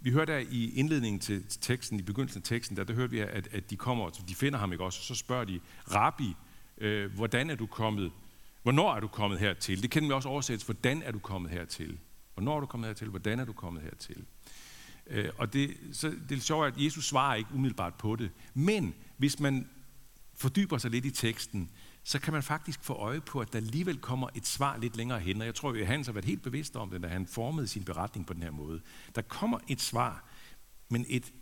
Vi 0.03 0.11
hørte 0.11 0.33
der 0.33 0.39
i 0.39 0.75
indledningen 0.75 1.21
til 1.21 1.45
teksten, 1.61 1.99
i 1.99 2.03
begyndelsen 2.03 2.39
af 2.39 2.45
teksten, 2.45 2.77
der, 2.77 2.85
der 2.85 2.95
hørte 2.95 3.11
vi, 3.11 3.19
at, 3.19 3.49
at 3.53 3.71
de 3.71 3.77
kommer, 3.77 4.07
altså, 4.07 4.23
de 4.29 4.35
finder 4.35 4.59
ham 4.59 4.73
ikke 4.73 4.85
også, 4.85 4.99
og 5.01 5.05
så 5.05 5.15
spørger 5.15 5.45
de, 5.45 5.61
Rabbi, 5.95 6.35
øh, 6.79 7.15
hvordan 7.15 7.51
er 7.51 7.55
du 7.55 7.67
kommet, 7.67 8.13
hvornår 8.63 8.95
er 8.95 9.01
du 9.01 9.09
kommet 9.09 9.39
hertil? 9.39 9.83
Det 9.83 9.91
kender 9.91 10.09
vi 10.09 10.13
også 10.13 10.29
oversættes, 10.29 10.65
hvordan 10.65 11.03
er 11.03 11.13
du 11.13 11.19
kommet 11.19 11.51
hertil? 11.51 11.99
Hvornår 12.35 12.57
er 12.57 12.61
du 12.61 12.67
kommet 12.67 12.89
hertil? 12.89 13.09
Hvordan 13.09 13.41
er 13.41 13.45
du 13.45 13.53
kommet 13.53 13.83
hertil? 13.83 14.25
Øh, 15.07 15.29
og 15.39 15.53
det, 15.53 15.77
så, 15.93 16.15
det 16.29 16.37
er 16.37 16.41
sjovt, 16.41 16.67
at 16.67 16.85
Jesus 16.85 17.09
svarer 17.09 17.35
ikke 17.35 17.51
umiddelbart 17.55 17.95
på 17.95 18.17
det. 18.17 18.31
Men 18.55 18.95
hvis 19.17 19.41
man 19.41 19.69
fordyber 20.35 20.79
sig 20.79 20.91
lidt 20.91 21.05
i 21.05 21.11
teksten, 21.11 21.71
så 22.03 22.19
kan 22.19 22.33
man 22.33 22.43
faktisk 22.43 22.85
få 22.85 22.93
øje 22.93 23.21
på, 23.21 23.41
at 23.41 23.53
der 23.53 23.59
alligevel 23.59 23.99
kommer 23.99 24.29
et 24.35 24.47
svar 24.47 24.77
lidt 24.77 24.97
længere 24.97 25.21
hen. 25.21 25.41
Og 25.41 25.47
jeg 25.47 25.55
tror, 25.55 25.71
at 25.71 25.81
Johannes 25.81 26.07
har 26.07 26.13
været 26.13 26.25
helt 26.25 26.43
bevidst 26.43 26.77
om 26.77 26.91
det, 26.91 27.03
da 27.03 27.09
han 27.09 27.27
formede 27.27 27.69
sin 27.69 27.85
beretning 27.85 28.27
på 28.27 28.33
den 28.33 28.43
her 28.43 28.51
måde. 28.51 28.81
Der 29.15 29.23
kommer 29.23 29.59
et 29.69 29.81
svar, 29.81 30.25
men 30.89 31.07
et 31.09 31.33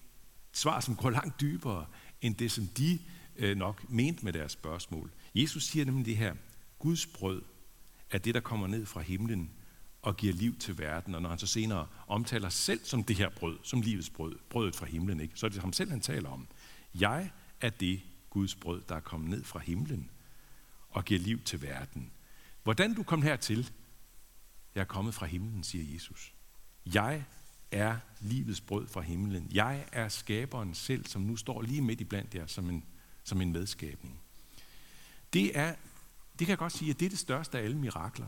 svar, 0.52 0.80
som 0.80 0.96
går 0.96 1.10
langt 1.10 1.40
dybere 1.40 1.86
end 2.20 2.34
det, 2.34 2.50
som 2.50 2.66
de 2.66 2.98
øh, 3.36 3.56
nok 3.56 3.90
mente 3.90 4.24
med 4.24 4.32
deres 4.32 4.52
spørgsmål. 4.52 5.10
Jesus 5.34 5.64
siger 5.64 5.84
nemlig 5.84 6.06
det 6.06 6.16
her, 6.16 6.34
Guds 6.78 7.06
brød 7.06 7.42
er 8.10 8.18
det, 8.18 8.34
der 8.34 8.40
kommer 8.40 8.66
ned 8.66 8.86
fra 8.86 9.00
himlen 9.00 9.50
og 10.02 10.16
giver 10.16 10.32
liv 10.32 10.58
til 10.58 10.78
verden. 10.78 11.14
Og 11.14 11.22
når 11.22 11.28
han 11.28 11.38
så 11.38 11.46
senere 11.46 11.86
omtaler 12.06 12.48
selv 12.48 12.80
som 12.84 13.04
det 13.04 13.16
her 13.16 13.28
brød, 13.28 13.58
som 13.62 13.80
livets 13.80 14.10
brød, 14.10 14.36
brødet 14.50 14.76
fra 14.76 14.86
himlen, 14.86 15.20
ikke? 15.20 15.36
så 15.36 15.46
er 15.46 15.50
det 15.50 15.60
ham 15.60 15.72
selv, 15.72 15.90
han 15.90 16.00
taler 16.00 16.30
om. 16.30 16.48
Jeg 16.94 17.30
er 17.60 17.70
det 17.70 18.00
Guds 18.30 18.54
brød, 18.54 18.82
der 18.88 18.96
er 18.96 19.00
kommet 19.00 19.30
ned 19.30 19.44
fra 19.44 19.58
himlen 19.58 20.10
og 20.90 21.04
giver 21.04 21.20
liv 21.20 21.42
til 21.42 21.62
verden. 21.62 22.10
Hvordan 22.62 22.94
du 22.94 23.02
kom 23.02 23.22
hertil? 23.22 23.70
Jeg 24.74 24.80
er 24.80 24.84
kommet 24.84 25.14
fra 25.14 25.26
himlen, 25.26 25.64
siger 25.64 25.94
Jesus. 25.94 26.34
Jeg 26.86 27.24
er 27.70 27.98
livets 28.20 28.60
brød 28.60 28.88
fra 28.88 29.00
himlen. 29.00 29.48
Jeg 29.52 29.88
er 29.92 30.08
skaberen 30.08 30.74
selv, 30.74 31.06
som 31.06 31.22
nu 31.22 31.36
står 31.36 31.62
lige 31.62 31.82
midt 31.82 32.00
i 32.00 32.04
blandt 32.04 32.34
jer 32.34 32.46
som 32.46 32.70
en, 32.70 32.84
som 33.24 33.40
en 33.40 33.52
medskabning. 33.52 34.20
Det 35.32 35.58
er, 35.58 35.74
det 36.38 36.46
kan 36.46 36.48
jeg 36.48 36.58
godt 36.58 36.72
sige, 36.72 36.90
at 36.90 37.00
det 37.00 37.06
er 37.06 37.10
det 37.10 37.18
største 37.18 37.58
af 37.58 37.62
alle 37.62 37.78
mirakler. 37.78 38.26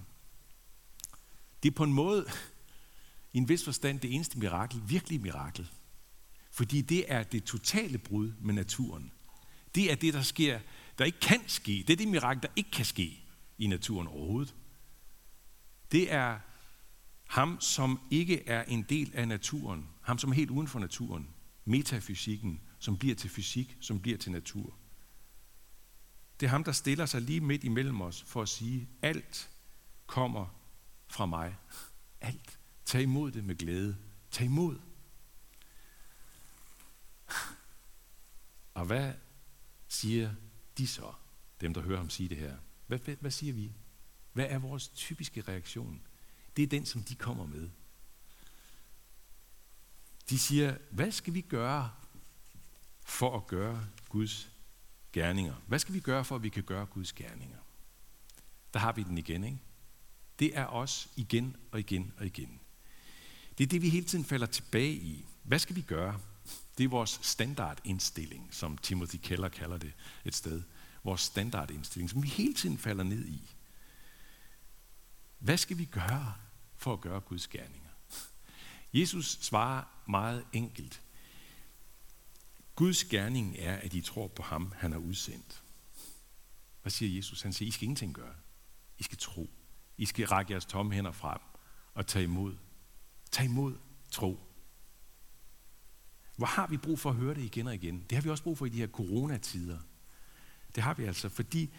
Det 1.63 1.71
er 1.71 1.75
på 1.75 1.85
en 1.85 1.93
måde, 1.93 2.27
i 3.33 3.39
en 3.39 3.49
vis 3.49 3.65
forstand, 3.65 4.01
det 4.01 4.15
eneste 4.15 4.39
mirakel, 4.39 4.83
virkelig 4.87 5.21
mirakel. 5.21 5.71
Fordi 6.51 6.81
det 6.81 7.13
er 7.13 7.23
det 7.23 7.45
totale 7.45 7.99
brud 7.99 8.33
med 8.41 8.55
naturen. 8.55 9.13
Det 9.75 9.93
er 9.93 9.95
det, 9.95 10.15
der 10.15 10.23
sker, 10.23 10.61
der 11.01 11.07
ikke 11.07 11.21
kan 11.21 11.49
ske. 11.49 11.85
Det 11.87 11.91
er 11.91 11.97
det 11.97 12.09
mirakel, 12.09 12.43
der 12.43 12.49
ikke 12.57 12.71
kan 12.71 12.85
ske 12.85 13.25
i 13.59 13.67
naturen 13.67 14.07
overhovedet. 14.07 14.55
Det 15.93 16.13
er 16.13 16.39
ham, 17.27 17.61
som 17.61 18.01
ikke 18.11 18.49
er 18.49 18.63
en 18.65 18.83
del 18.83 19.11
af 19.15 19.29
naturen. 19.29 19.89
Ham, 20.03 20.19
som 20.19 20.31
er 20.31 20.35
helt 20.35 20.51
uden 20.51 20.69
for 20.69 20.79
naturen. 20.79 21.35
Metafysikken, 21.65 22.61
som 22.79 22.99
bliver 22.99 23.15
til 23.15 23.31
fysik, 23.31 23.77
som 23.81 24.01
bliver 24.01 24.19
til 24.19 24.33
natur. 24.33 24.79
Det 26.41 26.47
er 26.47 26.51
ham, 26.51 26.65
der 26.65 26.73
stiller 26.73 27.07
sig 27.07 27.23
lige 27.23 27.41
midt 27.41 27.65
imellem 27.65 28.01
os 28.01 28.23
for 28.23 28.43
at 28.43 28.49
sige, 28.49 28.89
alt 29.03 29.51
kommer 30.07 30.47
fra 31.09 31.27
mig. 31.27 31.57
Alt. 32.21 32.59
Tag 32.85 33.03
imod 33.03 33.31
det 33.31 33.45
med 33.45 33.57
glæde. 33.57 33.97
Tag 34.31 34.45
imod. 34.45 34.81
Og 38.75 38.85
hvad 38.85 39.15
siger 39.89 40.35
de 40.79 40.87
så, 40.87 41.13
dem 41.61 41.75
der 41.75 41.81
hører 41.81 41.99
ham 41.99 42.11
sige 42.11 42.29
det 42.29 42.37
her? 42.37 42.57
Hvad, 42.87 42.99
hvad, 42.99 43.17
hvad 43.21 43.31
siger 43.31 43.53
vi? 43.53 43.73
Hvad 44.33 44.47
er 44.49 44.59
vores 44.59 44.89
typiske 44.89 45.41
reaktion? 45.41 46.03
Det 46.57 46.63
er 46.63 46.67
den, 46.67 46.87
som 46.87 47.03
de 47.03 47.15
kommer 47.15 47.47
med. 47.47 47.71
De 50.31 50.39
siger, 50.39 50.77
hvad 50.91 51.13
skal 51.13 51.35
vi 51.35 51.41
gøre 51.41 51.91
for 53.05 53.37
at 53.37 53.47
gøre 53.47 53.87
Guds 54.09 54.51
gerninger? 55.13 55.55
Hvad 55.67 55.79
skal 55.79 55.95
vi 55.95 56.01
gøre 56.01 56.25
for, 56.25 56.37
at 56.37 56.43
vi 56.43 56.49
kan 56.49 56.63
gøre 56.63 56.87
Guds 56.87 57.13
gerninger? 57.13 57.59
Der 58.73 58.79
har 58.79 58.93
vi 58.93 59.03
den 59.03 59.19
igen, 59.19 59.45
ikke? 59.45 59.59
Det 60.39 60.57
er 60.57 60.67
os 60.67 61.09
igen 61.17 61.57
og 61.71 61.81
igen 61.81 62.13
og 62.17 62.27
igen. 62.27 62.61
Det 63.59 63.65
er 63.65 63.69
det, 63.69 63.83
vi 63.83 63.89
hele 63.89 64.07
tiden 64.07 64.25
falder 64.25 64.47
tilbage 64.47 64.93
i. 64.93 65.27
Hvad 65.43 65.59
skal 65.59 65.77
vi 65.77 65.83
gøre? 65.83 66.21
Det 66.81 66.87
er 66.87 66.91
vores 66.91 67.21
standardindstilling, 67.23 68.49
som 68.55 68.79
Timothy 68.79 69.17
Keller 69.23 69.49
kalder 69.49 69.79
det 69.79 69.93
et 70.25 70.35
sted. 70.35 70.63
Vores 71.05 71.21
standardindstilling, 71.21 72.11
som 72.11 72.23
vi 72.23 72.29
hele 72.29 72.55
tiden 72.55 72.79
falder 72.79 73.05
ned 73.05 73.27
i. 73.27 73.51
Hvad 75.39 75.57
skal 75.57 75.79
vi 75.79 75.85
gøre 75.85 76.35
for 76.77 76.93
at 76.93 77.01
gøre 77.01 77.21
Guds 77.21 77.49
gerninger? 77.49 77.91
Jesus 78.93 79.39
svarer 79.41 79.85
meget 80.07 80.45
enkelt. 80.53 81.03
Guds 82.75 83.05
gerning 83.05 83.57
er, 83.59 83.77
at 83.77 83.95
I 83.95 84.01
tror 84.01 84.29
på 84.29 84.43
ham, 84.43 84.73
han 84.77 84.93
har 84.93 84.99
udsendt. 84.99 85.63
Hvad 86.83 86.91
siger 86.91 87.17
Jesus? 87.17 87.43
Han 87.43 87.53
siger, 87.53 87.69
I 87.69 87.71
skal 87.71 87.85
ingenting 87.85 88.15
gøre. 88.15 88.35
I 88.99 89.03
skal 89.03 89.19
tro. 89.19 89.51
I 89.97 90.07
skal 90.07 90.27
række 90.27 90.53
jeres 90.53 90.67
tomme 90.67 90.93
hænder 90.93 91.13
frem 91.13 91.41
og 91.95 92.07
tage 92.07 92.23
imod. 92.23 92.57
Tag 93.31 93.45
imod 93.45 93.79
tro. 94.11 94.50
Hvor 96.41 96.47
har 96.47 96.67
vi 96.67 96.77
brug 96.77 96.99
for 96.99 97.11
at 97.11 97.17
høre 97.17 97.35
det 97.35 97.43
igen 97.43 97.67
og 97.67 97.75
igen? 97.75 98.05
Det 98.11 98.17
har 98.17 98.23
vi 98.23 98.31
også 98.31 98.43
brug 98.43 98.59
for 98.59 98.67
i 98.67 98.69
de 98.69 98.79
her 98.79 98.87
coronatider. 98.87 99.79
Det 100.75 100.83
har 100.83 100.95
vi 100.95 101.05
altså, 101.05 101.29
fordi 101.29 101.71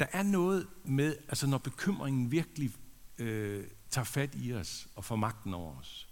der 0.00 0.06
er 0.12 0.22
noget 0.22 0.66
med, 0.84 1.16
altså 1.28 1.46
når 1.46 1.58
bekymringen 1.58 2.30
virkelig 2.30 2.72
øh, 3.18 3.64
tager 3.90 4.04
fat 4.04 4.30
i 4.34 4.52
os 4.52 4.88
og 4.94 5.04
får 5.04 5.16
magten 5.16 5.54
over 5.54 5.76
os, 5.76 6.08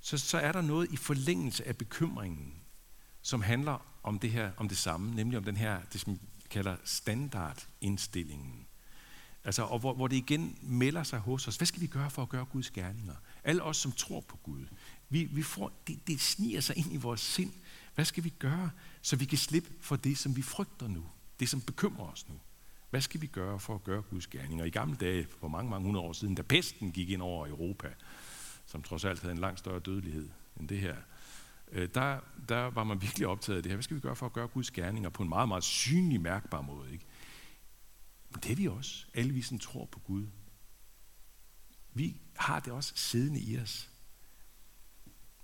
så, 0.00 0.18
så 0.18 0.38
er 0.38 0.52
der 0.52 0.60
noget 0.60 0.92
i 0.92 0.96
forlængelse 0.96 1.68
af 1.68 1.76
bekymringen, 1.76 2.54
som 3.22 3.42
handler 3.42 3.86
om 4.02 4.18
det 4.18 4.30
her, 4.30 4.50
om 4.56 4.68
det 4.68 4.78
samme, 4.78 5.14
nemlig 5.14 5.38
om 5.38 5.44
den 5.44 5.56
her, 5.56 5.80
det 5.92 6.00
som 6.00 6.12
vi 6.12 6.18
kalder 6.50 6.76
standardindstillingen. 6.84 8.66
Altså, 9.44 9.62
og 9.62 9.78
hvor, 9.78 9.94
hvor 9.94 10.08
det 10.08 10.16
igen 10.16 10.58
melder 10.62 11.02
sig 11.02 11.18
hos 11.18 11.48
os. 11.48 11.56
Hvad 11.56 11.66
skal 11.66 11.82
vi 11.82 11.86
gøre 11.86 12.10
for 12.10 12.22
at 12.22 12.28
gøre 12.28 12.44
Guds 12.44 12.70
gerninger? 12.70 13.14
Alle 13.44 13.62
os, 13.62 13.76
som 13.76 13.92
tror 13.92 14.20
på 14.20 14.36
Gud. 14.36 14.66
Vi, 15.08 15.24
vi 15.24 15.42
får, 15.42 15.72
det, 15.86 16.06
det 16.06 16.20
sniger 16.20 16.60
sig 16.60 16.76
ind 16.78 16.92
i 16.92 16.96
vores 16.96 17.20
sind. 17.20 17.52
Hvad 17.94 18.04
skal 18.04 18.24
vi 18.24 18.28
gøre, 18.28 18.70
så 19.02 19.16
vi 19.16 19.24
kan 19.24 19.38
slippe 19.38 19.70
for 19.80 19.96
det, 19.96 20.18
som 20.18 20.36
vi 20.36 20.42
frygter 20.42 20.88
nu? 20.88 21.04
Det, 21.40 21.48
som 21.48 21.60
bekymrer 21.60 22.12
os 22.12 22.28
nu. 22.28 22.34
Hvad 22.90 23.00
skal 23.00 23.20
vi 23.20 23.26
gøre 23.26 23.60
for 23.60 23.74
at 23.74 23.84
gøre 23.84 24.02
Guds 24.02 24.26
gerninger? 24.26 24.64
I 24.64 24.70
gamle 24.70 24.96
dage, 24.96 25.26
for 25.40 25.48
mange, 25.48 25.70
mange 25.70 25.84
hundrede 25.86 26.06
år 26.06 26.12
siden, 26.12 26.34
da 26.34 26.42
pesten 26.42 26.92
gik 26.92 27.10
ind 27.10 27.22
over 27.22 27.46
Europa, 27.46 27.94
som 28.66 28.82
trods 28.82 29.04
alt 29.04 29.20
havde 29.20 29.32
en 29.32 29.40
langt 29.40 29.58
større 29.58 29.80
dødelighed 29.80 30.28
end 30.60 30.68
det 30.68 30.80
her, 30.80 30.96
øh, 31.72 31.88
der, 31.94 32.20
der 32.48 32.70
var 32.70 32.84
man 32.84 33.02
virkelig 33.02 33.26
optaget 33.26 33.56
af 33.56 33.62
det 33.62 33.70
her. 33.70 33.76
Hvad 33.76 33.82
skal 33.82 33.96
vi 33.96 34.00
gøre 34.00 34.16
for 34.16 34.26
at 34.26 34.32
gøre 34.32 34.48
Guds 34.48 34.70
gerninger 34.70 35.10
på 35.10 35.22
en 35.22 35.28
meget, 35.28 35.48
meget 35.48 35.64
synlig, 35.64 36.20
mærkbar 36.20 36.60
måde? 36.60 36.92
Ikke? 36.92 37.06
Men 38.30 38.40
det 38.42 38.52
er 38.52 38.56
vi 38.56 38.68
også, 38.68 39.06
alle 39.14 39.32
vi 39.32 39.42
som 39.42 39.58
tror 39.58 39.84
på 39.84 39.98
Gud. 39.98 40.26
Vi 41.94 42.16
har 42.36 42.60
det 42.60 42.72
også 42.72 42.92
siddende 42.94 43.40
i 43.40 43.58
os. 43.58 43.90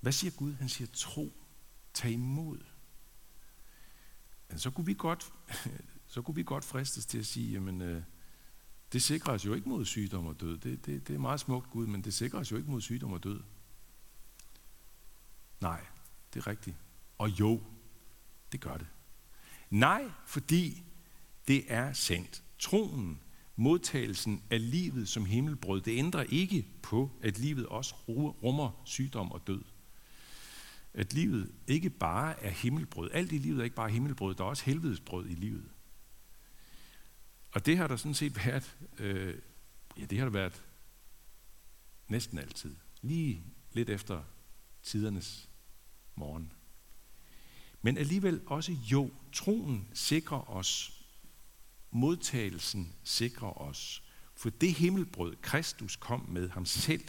Hvad 0.02 0.12
siger 0.12 0.30
Gud? 0.30 0.54
Han 0.54 0.68
siger, 0.68 0.88
tro, 0.92 1.32
tag 1.94 2.10
imod. 2.10 2.58
Men 4.48 4.58
så 4.58 4.70
kunne 4.70 4.86
vi 4.86 4.94
godt, 4.94 5.32
så 6.12 6.22
kunne 6.22 6.34
vi 6.34 6.42
godt 6.42 6.64
fristes 6.64 7.06
til 7.06 7.18
at 7.18 7.26
sige, 7.26 7.52
jamen, 7.52 7.80
øh, 7.80 8.02
det 8.92 9.02
sikrer 9.02 9.32
os 9.32 9.46
jo 9.46 9.54
ikke 9.54 9.68
mod 9.68 9.84
sygdom 9.84 10.26
og 10.26 10.40
død. 10.40 10.58
Det, 10.58 10.86
det, 10.86 11.08
det 11.08 11.14
er 11.14 11.18
meget 11.18 11.40
smukt, 11.40 11.70
Gud, 11.70 11.86
men 11.86 12.04
det 12.04 12.14
sikrer 12.14 12.40
os 12.40 12.52
jo 12.52 12.56
ikke 12.56 12.70
mod 12.70 12.80
sygdom 12.80 13.12
og 13.12 13.24
død. 13.24 13.42
Nej, 15.60 15.86
det 16.34 16.40
er 16.40 16.46
rigtigt. 16.46 16.76
Og 17.18 17.28
jo, 17.40 17.62
det 18.52 18.60
gør 18.60 18.76
det. 18.76 18.86
Nej, 19.70 20.10
fordi 20.26 20.82
det 21.48 21.64
er 21.72 21.92
sandt. 21.92 22.42
Troen, 22.58 23.20
modtagelsen 23.56 24.42
af 24.50 24.70
livet 24.70 25.08
som 25.08 25.24
himmelbrød, 25.24 25.80
det 25.80 25.98
ændrer 25.98 26.22
ikke 26.22 26.66
på, 26.82 27.10
at 27.22 27.38
livet 27.38 27.66
også 27.66 27.94
rummer 28.08 28.82
sygdom 28.84 29.32
og 29.32 29.46
død. 29.46 29.62
At 30.94 31.14
livet 31.14 31.52
ikke 31.66 31.90
bare 31.90 32.42
er 32.42 32.50
himmelbrød. 32.50 33.10
Alt 33.12 33.32
i 33.32 33.38
livet 33.38 33.60
er 33.60 33.64
ikke 33.64 33.76
bare 33.76 33.90
himmelbrød, 33.90 34.34
der 34.34 34.44
er 34.44 34.48
også 34.48 34.64
helvedesbrød 34.64 35.26
i 35.26 35.34
livet. 35.34 35.70
Og 37.52 37.66
det 37.66 37.76
har 37.76 37.86
der 37.86 37.96
sådan 37.96 38.14
set 38.14 38.46
været, 38.46 38.76
øh, 38.98 39.38
ja, 39.98 40.04
det 40.04 40.18
har 40.18 40.24
der 40.24 40.32
været 40.32 40.62
næsten 42.08 42.38
altid. 42.38 42.76
Lige 43.02 43.44
lidt 43.72 43.90
efter 43.90 44.22
tidernes 44.82 45.48
morgen. 46.14 46.52
Men 47.82 47.98
alligevel 47.98 48.40
også 48.46 48.72
jo, 48.72 49.10
troen 49.32 49.88
sikrer 49.94 50.50
os, 50.50 51.02
modtagelsen 51.90 52.92
sikrer 53.04 53.60
os. 53.60 54.02
For 54.34 54.50
det 54.50 54.74
himmelbrød, 54.74 55.36
Kristus 55.42 55.96
kom 55.96 56.28
med 56.28 56.48
ham 56.48 56.66
selv, 56.66 57.04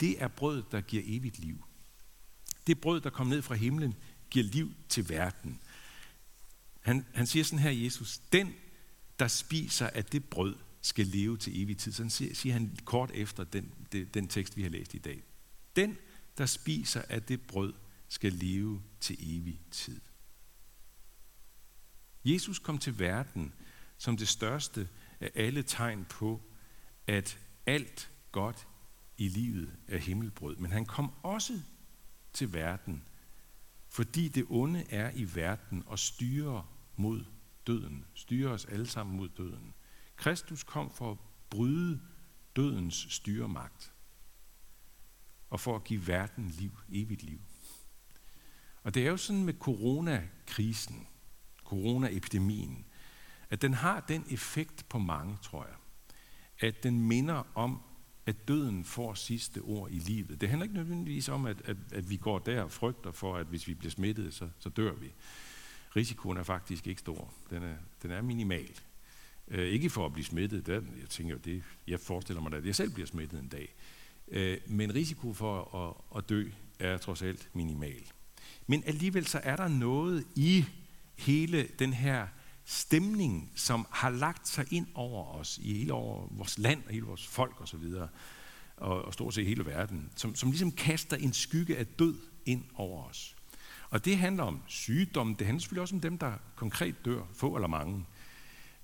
det 0.00 0.22
er 0.22 0.28
brød, 0.28 0.62
der 0.70 0.80
giver 0.80 1.02
evigt 1.06 1.38
liv. 1.38 1.64
Det 2.66 2.80
brød, 2.80 3.00
der 3.00 3.10
kom 3.10 3.26
ned 3.26 3.42
fra 3.42 3.54
himlen, 3.54 3.94
giver 4.30 4.44
liv 4.44 4.74
til 4.88 5.08
verden. 5.08 5.60
Han, 6.80 7.06
han 7.14 7.26
siger 7.26 7.44
sådan 7.44 7.58
her, 7.58 7.70
Jesus, 7.70 8.18
den, 8.32 8.54
der 9.18 9.28
spiser 9.28 9.86
af 9.86 10.04
det 10.04 10.24
brød, 10.24 10.56
skal 10.80 11.06
leve 11.06 11.36
til 11.36 11.62
evig 11.62 11.78
tid. 11.78 11.92
Sådan 11.92 12.10
siger, 12.10 12.34
siger 12.34 12.52
han 12.52 12.76
kort 12.84 13.10
efter 13.14 13.44
den, 13.44 13.74
den, 13.92 14.06
den 14.14 14.28
tekst, 14.28 14.56
vi 14.56 14.62
har 14.62 14.70
læst 14.70 14.94
i 14.94 14.98
dag. 14.98 15.22
Den, 15.76 15.96
der 16.38 16.46
spiser 16.46 17.02
af 17.08 17.22
det 17.22 17.40
brød, 17.40 17.74
skal 18.08 18.32
leve 18.32 18.82
til 19.00 19.16
evig 19.20 19.60
tid. 19.70 20.00
Jesus 22.24 22.58
kom 22.58 22.78
til 22.78 22.98
verden 22.98 23.52
som 23.98 24.16
det 24.16 24.28
største 24.28 24.88
af 25.20 25.30
alle 25.34 25.62
tegn 25.62 26.04
på, 26.04 26.42
at 27.06 27.38
alt 27.66 28.10
godt 28.32 28.66
i 29.16 29.28
livet 29.28 29.76
er 29.88 29.98
himmelbrød. 29.98 30.56
Men 30.56 30.70
han 30.70 30.86
kom 30.86 31.12
også 31.22 31.60
til 32.34 32.52
verden, 32.52 33.04
fordi 33.88 34.28
det 34.28 34.46
onde 34.48 34.84
er 34.90 35.10
i 35.14 35.34
verden 35.34 35.82
og 35.86 35.98
styrer 35.98 36.74
mod 36.96 37.24
døden, 37.66 38.04
styrer 38.14 38.52
os 38.52 38.64
alle 38.64 38.86
sammen 38.86 39.16
mod 39.16 39.28
døden. 39.28 39.74
Kristus 40.16 40.62
kom 40.62 40.90
for 40.90 41.10
at 41.10 41.18
bryde 41.50 42.00
dødens 42.56 43.06
styremagt 43.10 43.92
og 45.50 45.60
for 45.60 45.76
at 45.76 45.84
give 45.84 46.06
verden 46.06 46.48
liv, 46.48 46.78
evigt 46.88 47.22
liv. 47.22 47.40
Og 48.82 48.94
det 48.94 49.06
er 49.06 49.10
jo 49.10 49.16
sådan 49.16 49.44
med 49.44 49.54
coronakrisen, 49.54 51.06
coronaepidemien, 51.64 52.84
at 53.50 53.62
den 53.62 53.74
har 53.74 54.00
den 54.00 54.24
effekt 54.30 54.88
på 54.88 54.98
mange, 54.98 55.36
tror 55.42 55.66
jeg, 55.66 55.76
at 56.68 56.82
den 56.82 57.08
minder 57.08 57.42
om, 57.54 57.82
at 58.26 58.48
døden 58.48 58.84
får 58.84 59.14
sidste 59.14 59.58
ord 59.60 59.90
i 59.90 59.98
livet. 59.98 60.40
Det 60.40 60.48
handler 60.48 60.64
ikke 60.64 60.74
nødvendigvis 60.74 61.28
om, 61.28 61.46
at, 61.46 61.56
at, 61.64 61.76
at 61.92 62.10
vi 62.10 62.16
går 62.16 62.38
der 62.38 62.62
og 62.62 62.72
frygter 62.72 63.12
for, 63.12 63.36
at 63.36 63.46
hvis 63.46 63.68
vi 63.68 63.74
bliver 63.74 63.90
smittet, 63.90 64.34
så, 64.34 64.48
så 64.58 64.68
dør 64.68 64.92
vi. 64.92 65.12
Risikoen 65.96 66.36
er 66.36 66.42
faktisk 66.42 66.86
ikke 66.86 67.00
stor. 67.00 67.32
Den 67.50 67.62
er, 67.62 67.74
den 68.02 68.10
er 68.10 68.22
minimal. 68.22 68.80
Øh, 69.48 69.68
ikke 69.68 69.90
for 69.90 70.06
at 70.06 70.12
blive 70.12 70.24
smittet. 70.24 70.66
Der, 70.66 70.72
jeg 70.74 71.08
tænker, 71.08 71.38
det, 71.38 71.62
jeg 71.86 72.00
forestiller 72.00 72.42
mig, 72.42 72.54
at 72.54 72.66
jeg 72.66 72.74
selv 72.74 72.90
bliver 72.90 73.06
smittet 73.06 73.40
en 73.40 73.48
dag. 73.48 73.74
Øh, 74.28 74.58
men 74.66 74.94
risiko 74.94 75.32
for 75.32 75.76
at, 75.76 76.18
at 76.18 76.28
dø 76.28 76.48
er 76.78 76.96
trods 76.96 77.22
alt 77.22 77.48
minimal. 77.52 78.02
Men 78.66 78.82
alligevel 78.86 79.26
så 79.26 79.40
er 79.42 79.56
der 79.56 79.68
noget 79.68 80.26
i 80.36 80.64
hele 81.14 81.68
den 81.78 81.92
her 81.92 82.26
stemning, 82.64 83.52
som 83.54 83.86
har 83.90 84.10
lagt 84.10 84.48
sig 84.48 84.66
ind 84.70 84.86
over 84.94 85.34
os, 85.34 85.58
i 85.62 85.78
hele 85.78 85.92
over 85.92 86.28
vores 86.30 86.58
land 86.58 86.82
og 86.86 86.92
hele 86.92 87.06
vores 87.06 87.26
folk 87.26 87.60
osv., 87.60 87.84
og, 87.84 88.08
og, 88.76 89.04
og 89.04 89.14
stort 89.14 89.34
set 89.34 89.46
hele 89.46 89.66
verden, 89.66 90.10
som, 90.16 90.34
som 90.34 90.50
ligesom 90.50 90.72
kaster 90.72 91.16
en 91.16 91.32
skygge 91.32 91.76
af 91.76 91.86
død 91.86 92.16
ind 92.46 92.64
over 92.74 93.04
os. 93.04 93.36
Og 93.90 94.04
det 94.04 94.18
handler 94.18 94.44
om 94.44 94.60
sygdom, 94.66 95.34
det 95.34 95.46
handler 95.46 95.60
selvfølgelig 95.60 95.82
også 95.82 95.94
om 95.94 96.00
dem, 96.00 96.18
der 96.18 96.32
konkret 96.56 97.04
dør, 97.04 97.22
få 97.34 97.54
eller 97.54 97.68
mange. 97.68 98.04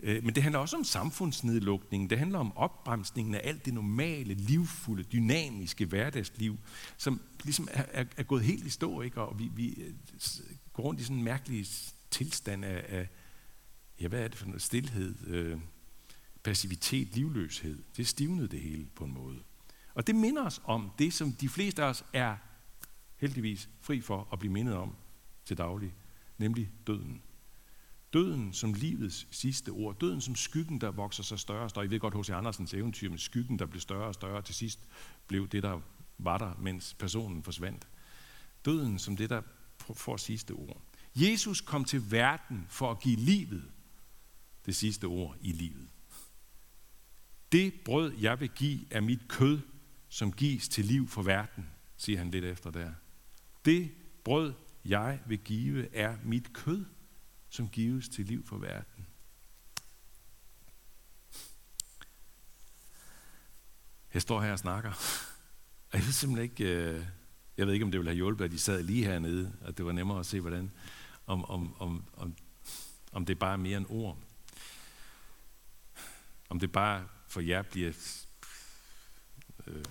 Øh, 0.01 0.25
men 0.25 0.35
det 0.35 0.43
handler 0.43 0.59
også 0.59 0.77
om 0.77 0.85
samfundsnedlukning, 0.85 2.11
det 2.11 2.19
handler 2.19 2.39
om 2.39 2.57
opbremsningen 2.57 3.35
af 3.35 3.41
alt 3.45 3.65
det 3.65 3.75
normale, 3.75 4.35
livfulde, 4.35 5.03
dynamiske 5.03 5.87
hverdagsliv, 5.87 6.59
som 6.97 7.21
ligesom 7.45 7.69
er, 7.71 7.85
er, 7.93 8.05
er 8.17 8.23
gået 8.23 8.43
helt 8.43 8.67
i 8.67 8.71
stå, 8.71 9.01
ikke? 9.01 9.21
og 9.21 9.39
vi, 9.39 9.51
vi 9.57 9.69
øh, 9.69 9.93
går 10.73 10.83
rundt 10.83 11.01
i 11.01 11.05
sådan 11.05 11.17
en 11.17 11.25
mærkelig 11.25 11.67
tilstand 12.11 12.65
af, 12.65 12.85
af 12.89 13.09
ja, 14.01 14.09
hvad 14.09 14.21
er 14.21 14.29
det 14.29 14.39
for 14.39 14.47
noget? 14.47 14.63
Stilhed, 14.63 15.27
øh, 15.27 15.61
passivitet, 16.43 17.15
livløshed. 17.15 17.83
Det 17.97 18.09
stivnede 18.09 18.49
det 18.49 18.61
hele 18.61 18.87
på 18.95 19.05
en 19.05 19.15
måde. 19.15 19.39
Og 19.95 20.07
det 20.07 20.15
minder 20.15 20.47
os 20.47 20.63
om 20.65 20.91
det, 20.99 21.13
som 21.13 21.33
de 21.33 21.49
fleste 21.49 21.83
af 21.83 21.87
os 21.87 22.05
er 22.13 22.37
heldigvis 23.17 23.69
fri 23.81 24.01
for 24.01 24.29
at 24.33 24.39
blive 24.39 24.53
mindet 24.53 24.75
om 24.75 24.97
til 25.45 25.59
daglig, 25.59 25.95
nemlig 26.39 26.71
døden. 26.87 27.23
Døden 28.13 28.53
som 28.53 28.75
livets 28.75 29.27
sidste 29.31 29.69
ord. 29.69 29.99
Døden 30.01 30.21
som 30.21 30.35
skyggen, 30.35 30.81
der 30.81 30.91
vokser 30.91 31.23
sig 31.23 31.39
større 31.39 31.63
og 31.63 31.71
større. 31.71 31.87
I 31.87 31.91
ved 31.91 32.01
godt 32.01 32.19
H.C. 32.21 32.31
Andersens 32.31 32.75
eventyr 32.75 33.11
med 33.11 33.19
skyggen, 33.19 33.59
der 33.59 33.67
blev 33.67 33.81
større 33.81 34.07
og 34.07 34.15
større. 34.15 34.43
Til 34.43 34.55
sidst 34.55 34.81
blev 35.27 35.49
det, 35.49 35.63
der 35.63 35.81
var 36.19 36.39
der, 36.39 36.55
mens 36.59 36.95
personen 36.95 37.43
forsvandt. 37.43 37.89
Døden 38.65 38.99
som 38.99 39.17
det, 39.17 39.31
der 39.31 39.43
får 39.95 40.17
sidste 40.17 40.53
ord. 40.53 40.83
Jesus 41.15 41.61
kom 41.61 41.85
til 41.85 42.11
verden 42.11 42.67
for 42.69 42.91
at 42.91 43.01
give 43.01 43.17
livet 43.17 43.71
det 44.67 44.77
sidste 44.77 45.05
ord 45.05 45.37
i 45.41 45.53
livet. 45.53 45.89
Det 47.53 47.75
brød, 47.85 48.13
jeg 48.21 48.41
vil 48.41 48.49
give, 48.49 48.81
er 48.91 49.01
mit 49.01 49.29
kød, 49.29 49.61
som 50.09 50.33
gives 50.33 50.69
til 50.69 50.85
liv 50.85 51.09
for 51.09 51.23
verden, 51.23 51.67
siger 51.97 52.19
han 52.19 52.31
lidt 52.31 52.45
efter 52.45 52.71
der. 52.71 52.93
Det 53.65 53.91
brød, 54.25 54.55
jeg 54.85 55.21
vil 55.27 55.39
give, 55.39 55.95
er 55.95 56.17
mit 56.25 56.53
kød, 56.53 56.85
som 57.49 57.69
gives 57.69 58.09
til 58.09 58.27
liv 58.27 58.47
for 58.47 58.59
verden. 58.59 59.07
Jeg 64.15 64.23
står 64.23 64.41
her 64.43 64.53
og 64.53 64.59
snakker, 64.59 64.91
og 65.91 65.99
jeg 65.99 66.07
ved 66.07 66.13
simpelthen 66.13 66.51
ikke, 66.51 66.65
øh, 66.65 67.05
jeg 67.57 67.67
ved 67.67 67.75
ikke, 67.75 67.85
om 67.85 67.91
det 67.91 68.01
ville 68.01 68.11
have 68.11 68.17
hjulpet, 68.17 68.45
at 68.45 68.51
de 68.51 68.59
sad 68.59 68.83
lige 68.83 69.05
hernede, 69.05 69.53
at 69.61 69.79
det 69.79 69.87
var 69.87 69.93
nemmere 69.93 70.19
at 70.19 70.27
se, 70.27 70.41
hvordan, 70.41 70.71
om, 71.27 71.45
om, 71.45 71.75
om, 71.79 72.05
om, 72.13 72.35
om 73.13 73.27
det 73.27 73.39
bare 73.39 73.53
er 73.53 73.57
mere 73.57 73.79
end 73.79 73.87
ord. 73.89 74.19
Om 76.51 76.61
det 76.61 76.73
bare 76.73 77.09
for 77.27 77.41
jer 77.41 77.63
bliver 77.63 77.93
øh, 79.67 79.85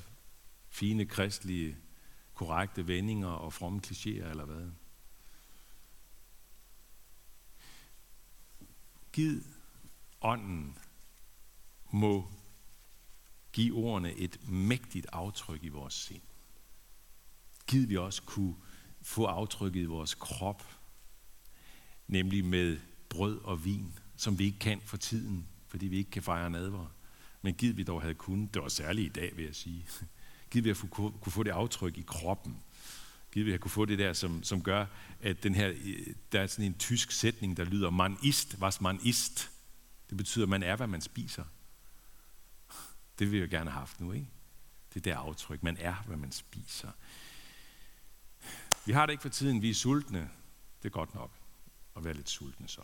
fine, 0.69 1.05
kristlige, 1.05 1.77
korrekte 2.33 2.87
vendinger 2.87 3.27
og 3.27 3.53
fromme 3.53 3.81
klichéer, 3.87 4.29
eller 4.29 4.45
hvad. 4.45 4.71
Gid 9.11 9.41
ånden 10.21 10.77
må 11.91 12.31
give 13.51 13.75
ordene 13.75 14.13
et 14.13 14.49
mægtigt 14.49 15.07
aftryk 15.11 15.63
i 15.63 15.69
vores 15.69 15.93
sind. 15.93 16.21
Gid 17.67 17.85
vi 17.85 17.97
også 17.97 18.21
kunne 18.23 18.55
få 19.01 19.25
aftrykket 19.25 19.81
i 19.81 19.85
vores 19.85 20.15
krop, 20.15 20.63
nemlig 22.07 22.45
med 22.45 22.79
brød 23.09 23.41
og 23.41 23.65
vin, 23.65 23.99
som 24.15 24.39
vi 24.39 24.45
ikke 24.45 24.59
kan 24.59 24.81
for 24.81 24.97
tiden, 24.97 25.47
fordi 25.69 25.87
vi 25.87 25.97
ikke 25.97 26.11
kan 26.11 26.23
fejre 26.23 26.49
nadver. 26.49 26.85
Men 27.41 27.53
givet 27.53 27.77
vi 27.77 27.83
dog 27.83 28.01
havde 28.01 28.13
kunnet, 28.13 28.53
det 28.53 28.61
var 28.61 28.69
særligt 28.69 29.17
i 29.17 29.19
dag, 29.19 29.37
vil 29.37 29.45
jeg 29.45 29.55
sige, 29.55 29.85
givet 30.51 30.65
vi 30.65 30.69
at 30.69 30.77
kunne 30.89 31.31
få 31.31 31.43
det 31.43 31.51
aftryk 31.51 31.97
i 31.97 32.03
kroppen, 32.07 32.63
givet 33.31 33.45
vi 33.47 33.53
at 33.53 33.59
kunne 33.59 33.71
få 33.71 33.85
det 33.85 33.99
der, 33.99 34.13
som, 34.13 34.43
som 34.43 34.63
gør, 34.63 34.85
at 35.21 35.43
den 35.43 35.55
her, 35.55 35.69
øh, 35.69 36.07
der 36.31 36.41
er 36.41 36.47
sådan 36.47 36.65
en 36.65 36.77
tysk 36.77 37.11
sætning, 37.11 37.57
der 37.57 37.63
lyder, 37.63 37.89
man 37.89 38.17
ist, 38.23 38.57
was 38.59 38.81
man 38.81 38.99
ist. 39.03 39.51
Det 40.09 40.17
betyder, 40.17 40.45
at 40.45 40.49
man 40.49 40.63
er, 40.63 40.75
hvad 40.75 40.87
man 40.87 41.01
spiser. 41.01 41.43
Det 43.19 43.31
vil 43.31 43.39
jeg 43.39 43.49
gerne 43.49 43.69
have 43.69 43.79
haft 43.79 43.99
nu, 43.99 44.11
ikke? 44.11 44.27
Det 44.93 45.05
der 45.05 45.17
aftryk, 45.17 45.63
man 45.63 45.77
er, 45.77 45.95
hvad 46.07 46.17
man 46.17 46.31
spiser. 46.31 46.91
Vi 48.85 48.91
har 48.91 49.05
det 49.05 49.13
ikke 49.13 49.21
for 49.21 49.29
tiden, 49.29 49.61
vi 49.61 49.69
er 49.69 49.73
sultne. 49.73 50.29
Det 50.83 50.85
er 50.85 50.89
godt 50.89 51.15
nok 51.15 51.31
at 51.95 52.03
være 52.03 52.13
lidt 52.13 52.29
sultne 52.29 52.67
så. 52.67 52.81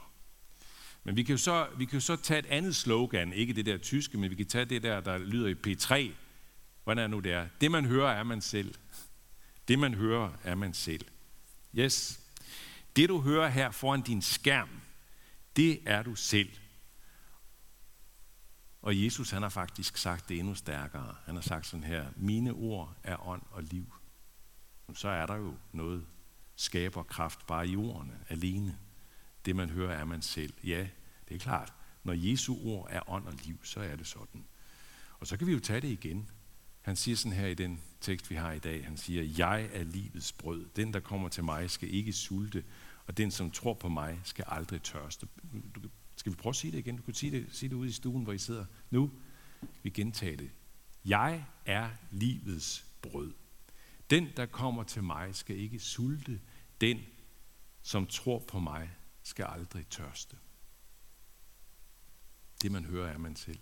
Men 1.06 1.16
vi 1.16 1.24
kan, 1.24 1.34
jo 1.34 1.38
så, 1.38 1.68
vi 1.78 1.86
kan 1.86 1.94
jo 1.94 2.00
så 2.00 2.16
tage 2.16 2.40
et 2.40 2.46
andet 2.46 2.76
slogan, 2.76 3.34
ikke 3.34 3.54
det 3.54 3.66
der 3.66 3.78
tyske, 3.78 4.18
men 4.18 4.30
vi 4.30 4.36
kan 4.36 4.46
tage 4.46 4.66
det 4.66 4.84
der, 4.84 5.00
der 5.00 5.18
lyder 5.18 5.48
i 5.48 5.54
P3. 5.68 6.12
Hvordan 6.84 7.04
er 7.04 7.08
nu 7.08 7.20
det 7.20 7.32
er? 7.32 7.48
Det 7.62 7.72
man 7.72 7.86
hører, 7.86 8.12
er 8.12 8.24
man 8.24 8.42
selv. 8.42 8.76
Det 9.68 9.80
man 9.80 9.94
hører, 9.94 10.32
er 10.44 10.56
man 10.56 10.74
selv. 10.74 11.06
Yes. 11.78 12.20
Det 12.96 13.10
du 13.10 13.22
hører 13.22 13.50
her 13.50 13.72
foran 13.72 14.02
din 14.02 14.22
skærm, 14.22 14.70
det 15.56 15.80
er 15.86 16.04
du 16.04 16.16
selv. 16.16 16.50
Og 18.82 19.04
Jesus 19.04 19.32
han 19.32 19.42
har 19.42 19.50
faktisk 19.50 19.98
sagt 19.98 20.30
det 20.30 20.40
endnu 20.40 20.56
stærkere. 20.56 21.16
Han 21.26 21.36
har 21.36 21.42
sagt 21.42 21.68
sådan 21.68 21.84
her, 21.84 22.06
mine 22.16 22.52
ord 22.52 22.96
er 23.04 23.28
ånd 23.28 23.42
og 23.52 23.64
liv. 23.64 23.94
Så 24.94 25.08
er 25.08 25.26
der 25.26 25.36
jo 25.36 25.56
noget 25.72 26.06
skaber 26.56 27.04
kraft 27.04 27.48
bare 27.48 27.68
i 27.68 27.76
ordene 27.76 28.20
alene 28.30 28.78
det 29.46 29.56
man 29.56 29.70
hører 29.70 29.98
er 29.98 30.06
man 30.06 30.22
selv. 30.22 30.54
Ja, 30.64 30.88
det 31.30 31.36
er 31.36 31.40
klart. 31.40 31.74
Når 32.04 32.14
Jesu 32.14 32.56
ord 32.64 32.88
er 32.90 33.10
ånd 33.10 33.26
og 33.26 33.34
liv, 33.44 33.60
så 33.64 33.80
er 33.80 33.96
det 33.96 34.08
sådan. 34.08 34.46
Og 35.20 35.28
så 35.28 35.38
kan 35.38 35.48
vi 35.48 35.54
jo 35.54 35.60
tage 35.60 35.82
det 35.82 35.88
igen. 35.88 36.30
Han 36.82 36.96
siger 36.96 37.16
sådan 37.16 37.38
her 37.38 37.48
i 37.48 37.54
den 37.54 37.80
tekst, 38.02 38.30
vi 38.30 38.36
har 38.36 38.52
i 38.52 38.60
dag, 38.60 38.86
han 38.86 38.98
siger, 38.98 39.24
jeg 39.38 39.70
er 39.74 39.84
livets 39.84 40.34
brød. 40.34 40.66
Den, 40.76 40.94
der 40.94 41.00
kommer 41.00 41.30
til 41.30 41.44
mig, 41.44 41.70
skal 41.70 41.94
ikke 41.94 42.14
sulte, 42.14 42.64
og 43.06 43.18
den, 43.18 43.32
som 43.32 43.52
tror 43.52 43.74
på 43.74 43.90
mig, 43.90 44.20
skal 44.24 44.46
aldrig 44.48 44.82
tørste. 44.82 45.28
Du 45.76 45.82
Skal 46.16 46.32
vi 46.32 46.38
prøve 46.38 46.52
at 46.52 46.56
sige 46.56 46.72
det 46.72 46.78
igen? 46.78 46.98
Du 46.98 47.04
kan 47.04 47.14
sige 47.14 47.32
det, 47.32 47.48
sige 47.52 47.70
det 47.70 47.76
ude 47.76 47.90
i 47.90 47.92
stuen, 47.92 48.24
hvor 48.24 48.34
I 48.34 48.38
sidder. 48.38 48.66
Nu, 48.90 49.12
vi 49.84 49.90
gentager 49.90 50.38
det. 50.38 50.52
Jeg 51.06 51.46
er 51.66 51.90
livets 52.12 52.86
brød. 53.02 53.34
Den, 54.10 54.28
der 54.38 54.46
kommer 54.46 54.84
til 54.84 55.04
mig, 55.04 55.36
skal 55.36 55.58
ikke 55.58 55.80
sulte. 55.80 56.40
Den, 56.82 57.00
som 57.82 58.08
tror 58.08 58.40
på 58.40 58.60
mig, 58.60 58.90
skal 59.26 59.46
aldrig 59.46 59.88
tørste. 59.88 60.38
Det, 62.62 62.72
man 62.72 62.86
hører, 62.86 63.14
er 63.14 63.18
man 63.18 63.36
selv. 63.36 63.60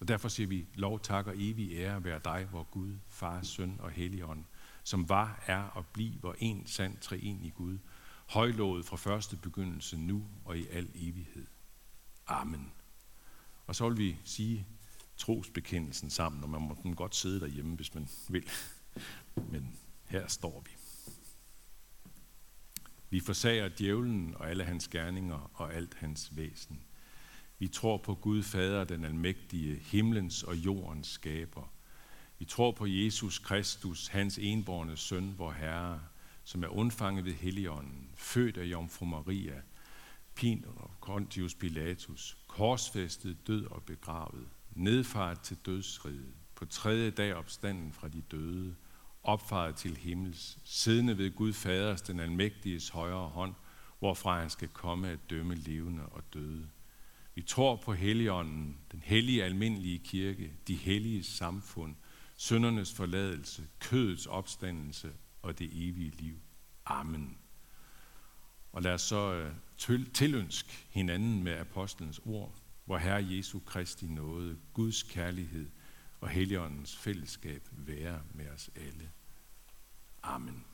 Og 0.00 0.08
derfor 0.08 0.28
siger 0.28 0.46
vi, 0.46 0.66
lov, 0.74 1.00
tak 1.00 1.26
og 1.26 1.34
evig 1.36 1.72
ære 1.72 2.04
være 2.04 2.20
dig, 2.24 2.44
hvor 2.44 2.62
Gud, 2.62 2.98
Far, 3.08 3.42
Søn 3.42 3.76
og 3.80 3.90
Helligånd, 3.90 4.44
som 4.84 5.08
var, 5.08 5.42
er 5.46 5.62
og 5.62 5.86
bliver 5.86 6.34
en 6.38 6.66
sand 6.66 6.98
treen 6.98 7.44
i 7.44 7.50
Gud, 7.50 7.78
højlået 8.26 8.86
fra 8.86 8.96
første 8.96 9.36
begyndelse 9.36 9.96
nu 9.96 10.26
og 10.44 10.58
i 10.58 10.66
al 10.68 10.90
evighed. 10.94 11.46
Amen. 12.26 12.72
Og 13.66 13.76
så 13.76 13.88
vil 13.88 13.98
vi 13.98 14.18
sige 14.24 14.66
trosbekendelsen 15.16 16.10
sammen, 16.10 16.42
og 16.42 16.50
man 16.50 16.62
må 16.62 16.76
den 16.82 16.96
godt 16.96 17.16
sidde 17.16 17.40
derhjemme, 17.40 17.76
hvis 17.76 17.94
man 17.94 18.08
vil. 18.28 18.50
Men 19.50 19.78
her 20.04 20.28
står 20.28 20.60
vi. 20.60 20.77
Vi 23.10 23.20
forsager 23.20 23.68
djævlen 23.68 24.34
og 24.36 24.50
alle 24.50 24.64
hans 24.64 24.88
gerninger 24.88 25.50
og 25.54 25.74
alt 25.74 25.94
hans 25.94 26.36
væsen. 26.36 26.80
Vi 27.58 27.68
tror 27.68 27.96
på 27.96 28.14
Gud 28.14 28.42
Fader, 28.42 28.84
den 28.84 29.04
almægtige, 29.04 29.74
himlens 29.74 30.42
og 30.42 30.56
jordens 30.56 31.08
skaber. 31.08 31.72
Vi 32.38 32.44
tror 32.44 32.72
på 32.72 32.86
Jesus 32.86 33.38
Kristus, 33.38 34.06
hans 34.08 34.38
enborne 34.38 34.96
søn, 34.96 35.34
vor 35.38 35.52
Herre, 35.52 36.00
som 36.44 36.62
er 36.62 36.68
undfanget 36.68 37.24
ved 37.24 37.32
Helligånden, 37.32 38.10
født 38.14 38.56
af 38.56 38.64
Jomfru 38.64 39.06
Maria, 39.06 39.62
pin 40.34 40.64
og 40.76 40.90
Pontius 41.06 41.54
Pilatus, 41.54 42.36
korsfæstet, 42.46 43.46
død 43.46 43.66
og 43.66 43.82
begravet, 43.82 44.48
nedfart 44.70 45.40
til 45.40 45.56
dødsriget, 45.66 46.34
på 46.54 46.64
tredje 46.64 47.10
dag 47.10 47.34
opstanden 47.34 47.92
fra 47.92 48.08
de 48.08 48.20
døde, 48.20 48.74
opfaret 49.28 49.76
til 49.76 49.96
himmels, 49.96 50.58
siddende 50.64 51.18
ved 51.18 51.30
Gud 51.30 51.52
Faders, 51.52 52.02
den 52.02 52.20
almægtiges 52.20 52.88
højre 52.88 53.28
hånd, 53.28 53.54
hvorfra 53.98 54.40
han 54.40 54.50
skal 54.50 54.68
komme 54.68 55.08
at 55.08 55.30
dømme 55.30 55.54
levende 55.54 56.06
og 56.06 56.22
døde. 56.34 56.68
Vi 57.34 57.42
tror 57.42 57.76
på 57.76 57.92
Helligånden, 57.92 58.78
den 58.92 59.02
hellige 59.04 59.44
almindelige 59.44 59.98
kirke, 59.98 60.52
de 60.68 60.74
hellige 60.74 61.24
samfund, 61.24 61.94
søndernes 62.36 62.94
forladelse, 62.94 63.66
kødets 63.80 64.26
opstandelse 64.26 65.12
og 65.42 65.58
det 65.58 65.70
evige 65.72 66.10
liv. 66.10 66.38
Amen. 66.86 67.38
Og 68.72 68.82
lad 68.82 68.94
os 68.94 69.02
så 69.02 69.32
øh, 69.32 70.06
tilønske 70.14 70.86
hinanden 70.90 71.42
med 71.42 71.52
apostlens 71.52 72.20
ord, 72.24 72.54
hvor 72.84 72.98
Herre 72.98 73.26
Jesu 73.30 73.58
Kristi 73.58 74.06
nåde, 74.06 74.56
Guds 74.74 75.02
kærlighed 75.02 75.70
og 76.20 76.28
Helligåndens 76.28 76.96
fællesskab 76.96 77.68
være 77.72 78.20
med 78.34 78.48
os 78.48 78.70
alle. 78.76 79.10
Amen. 80.24 80.67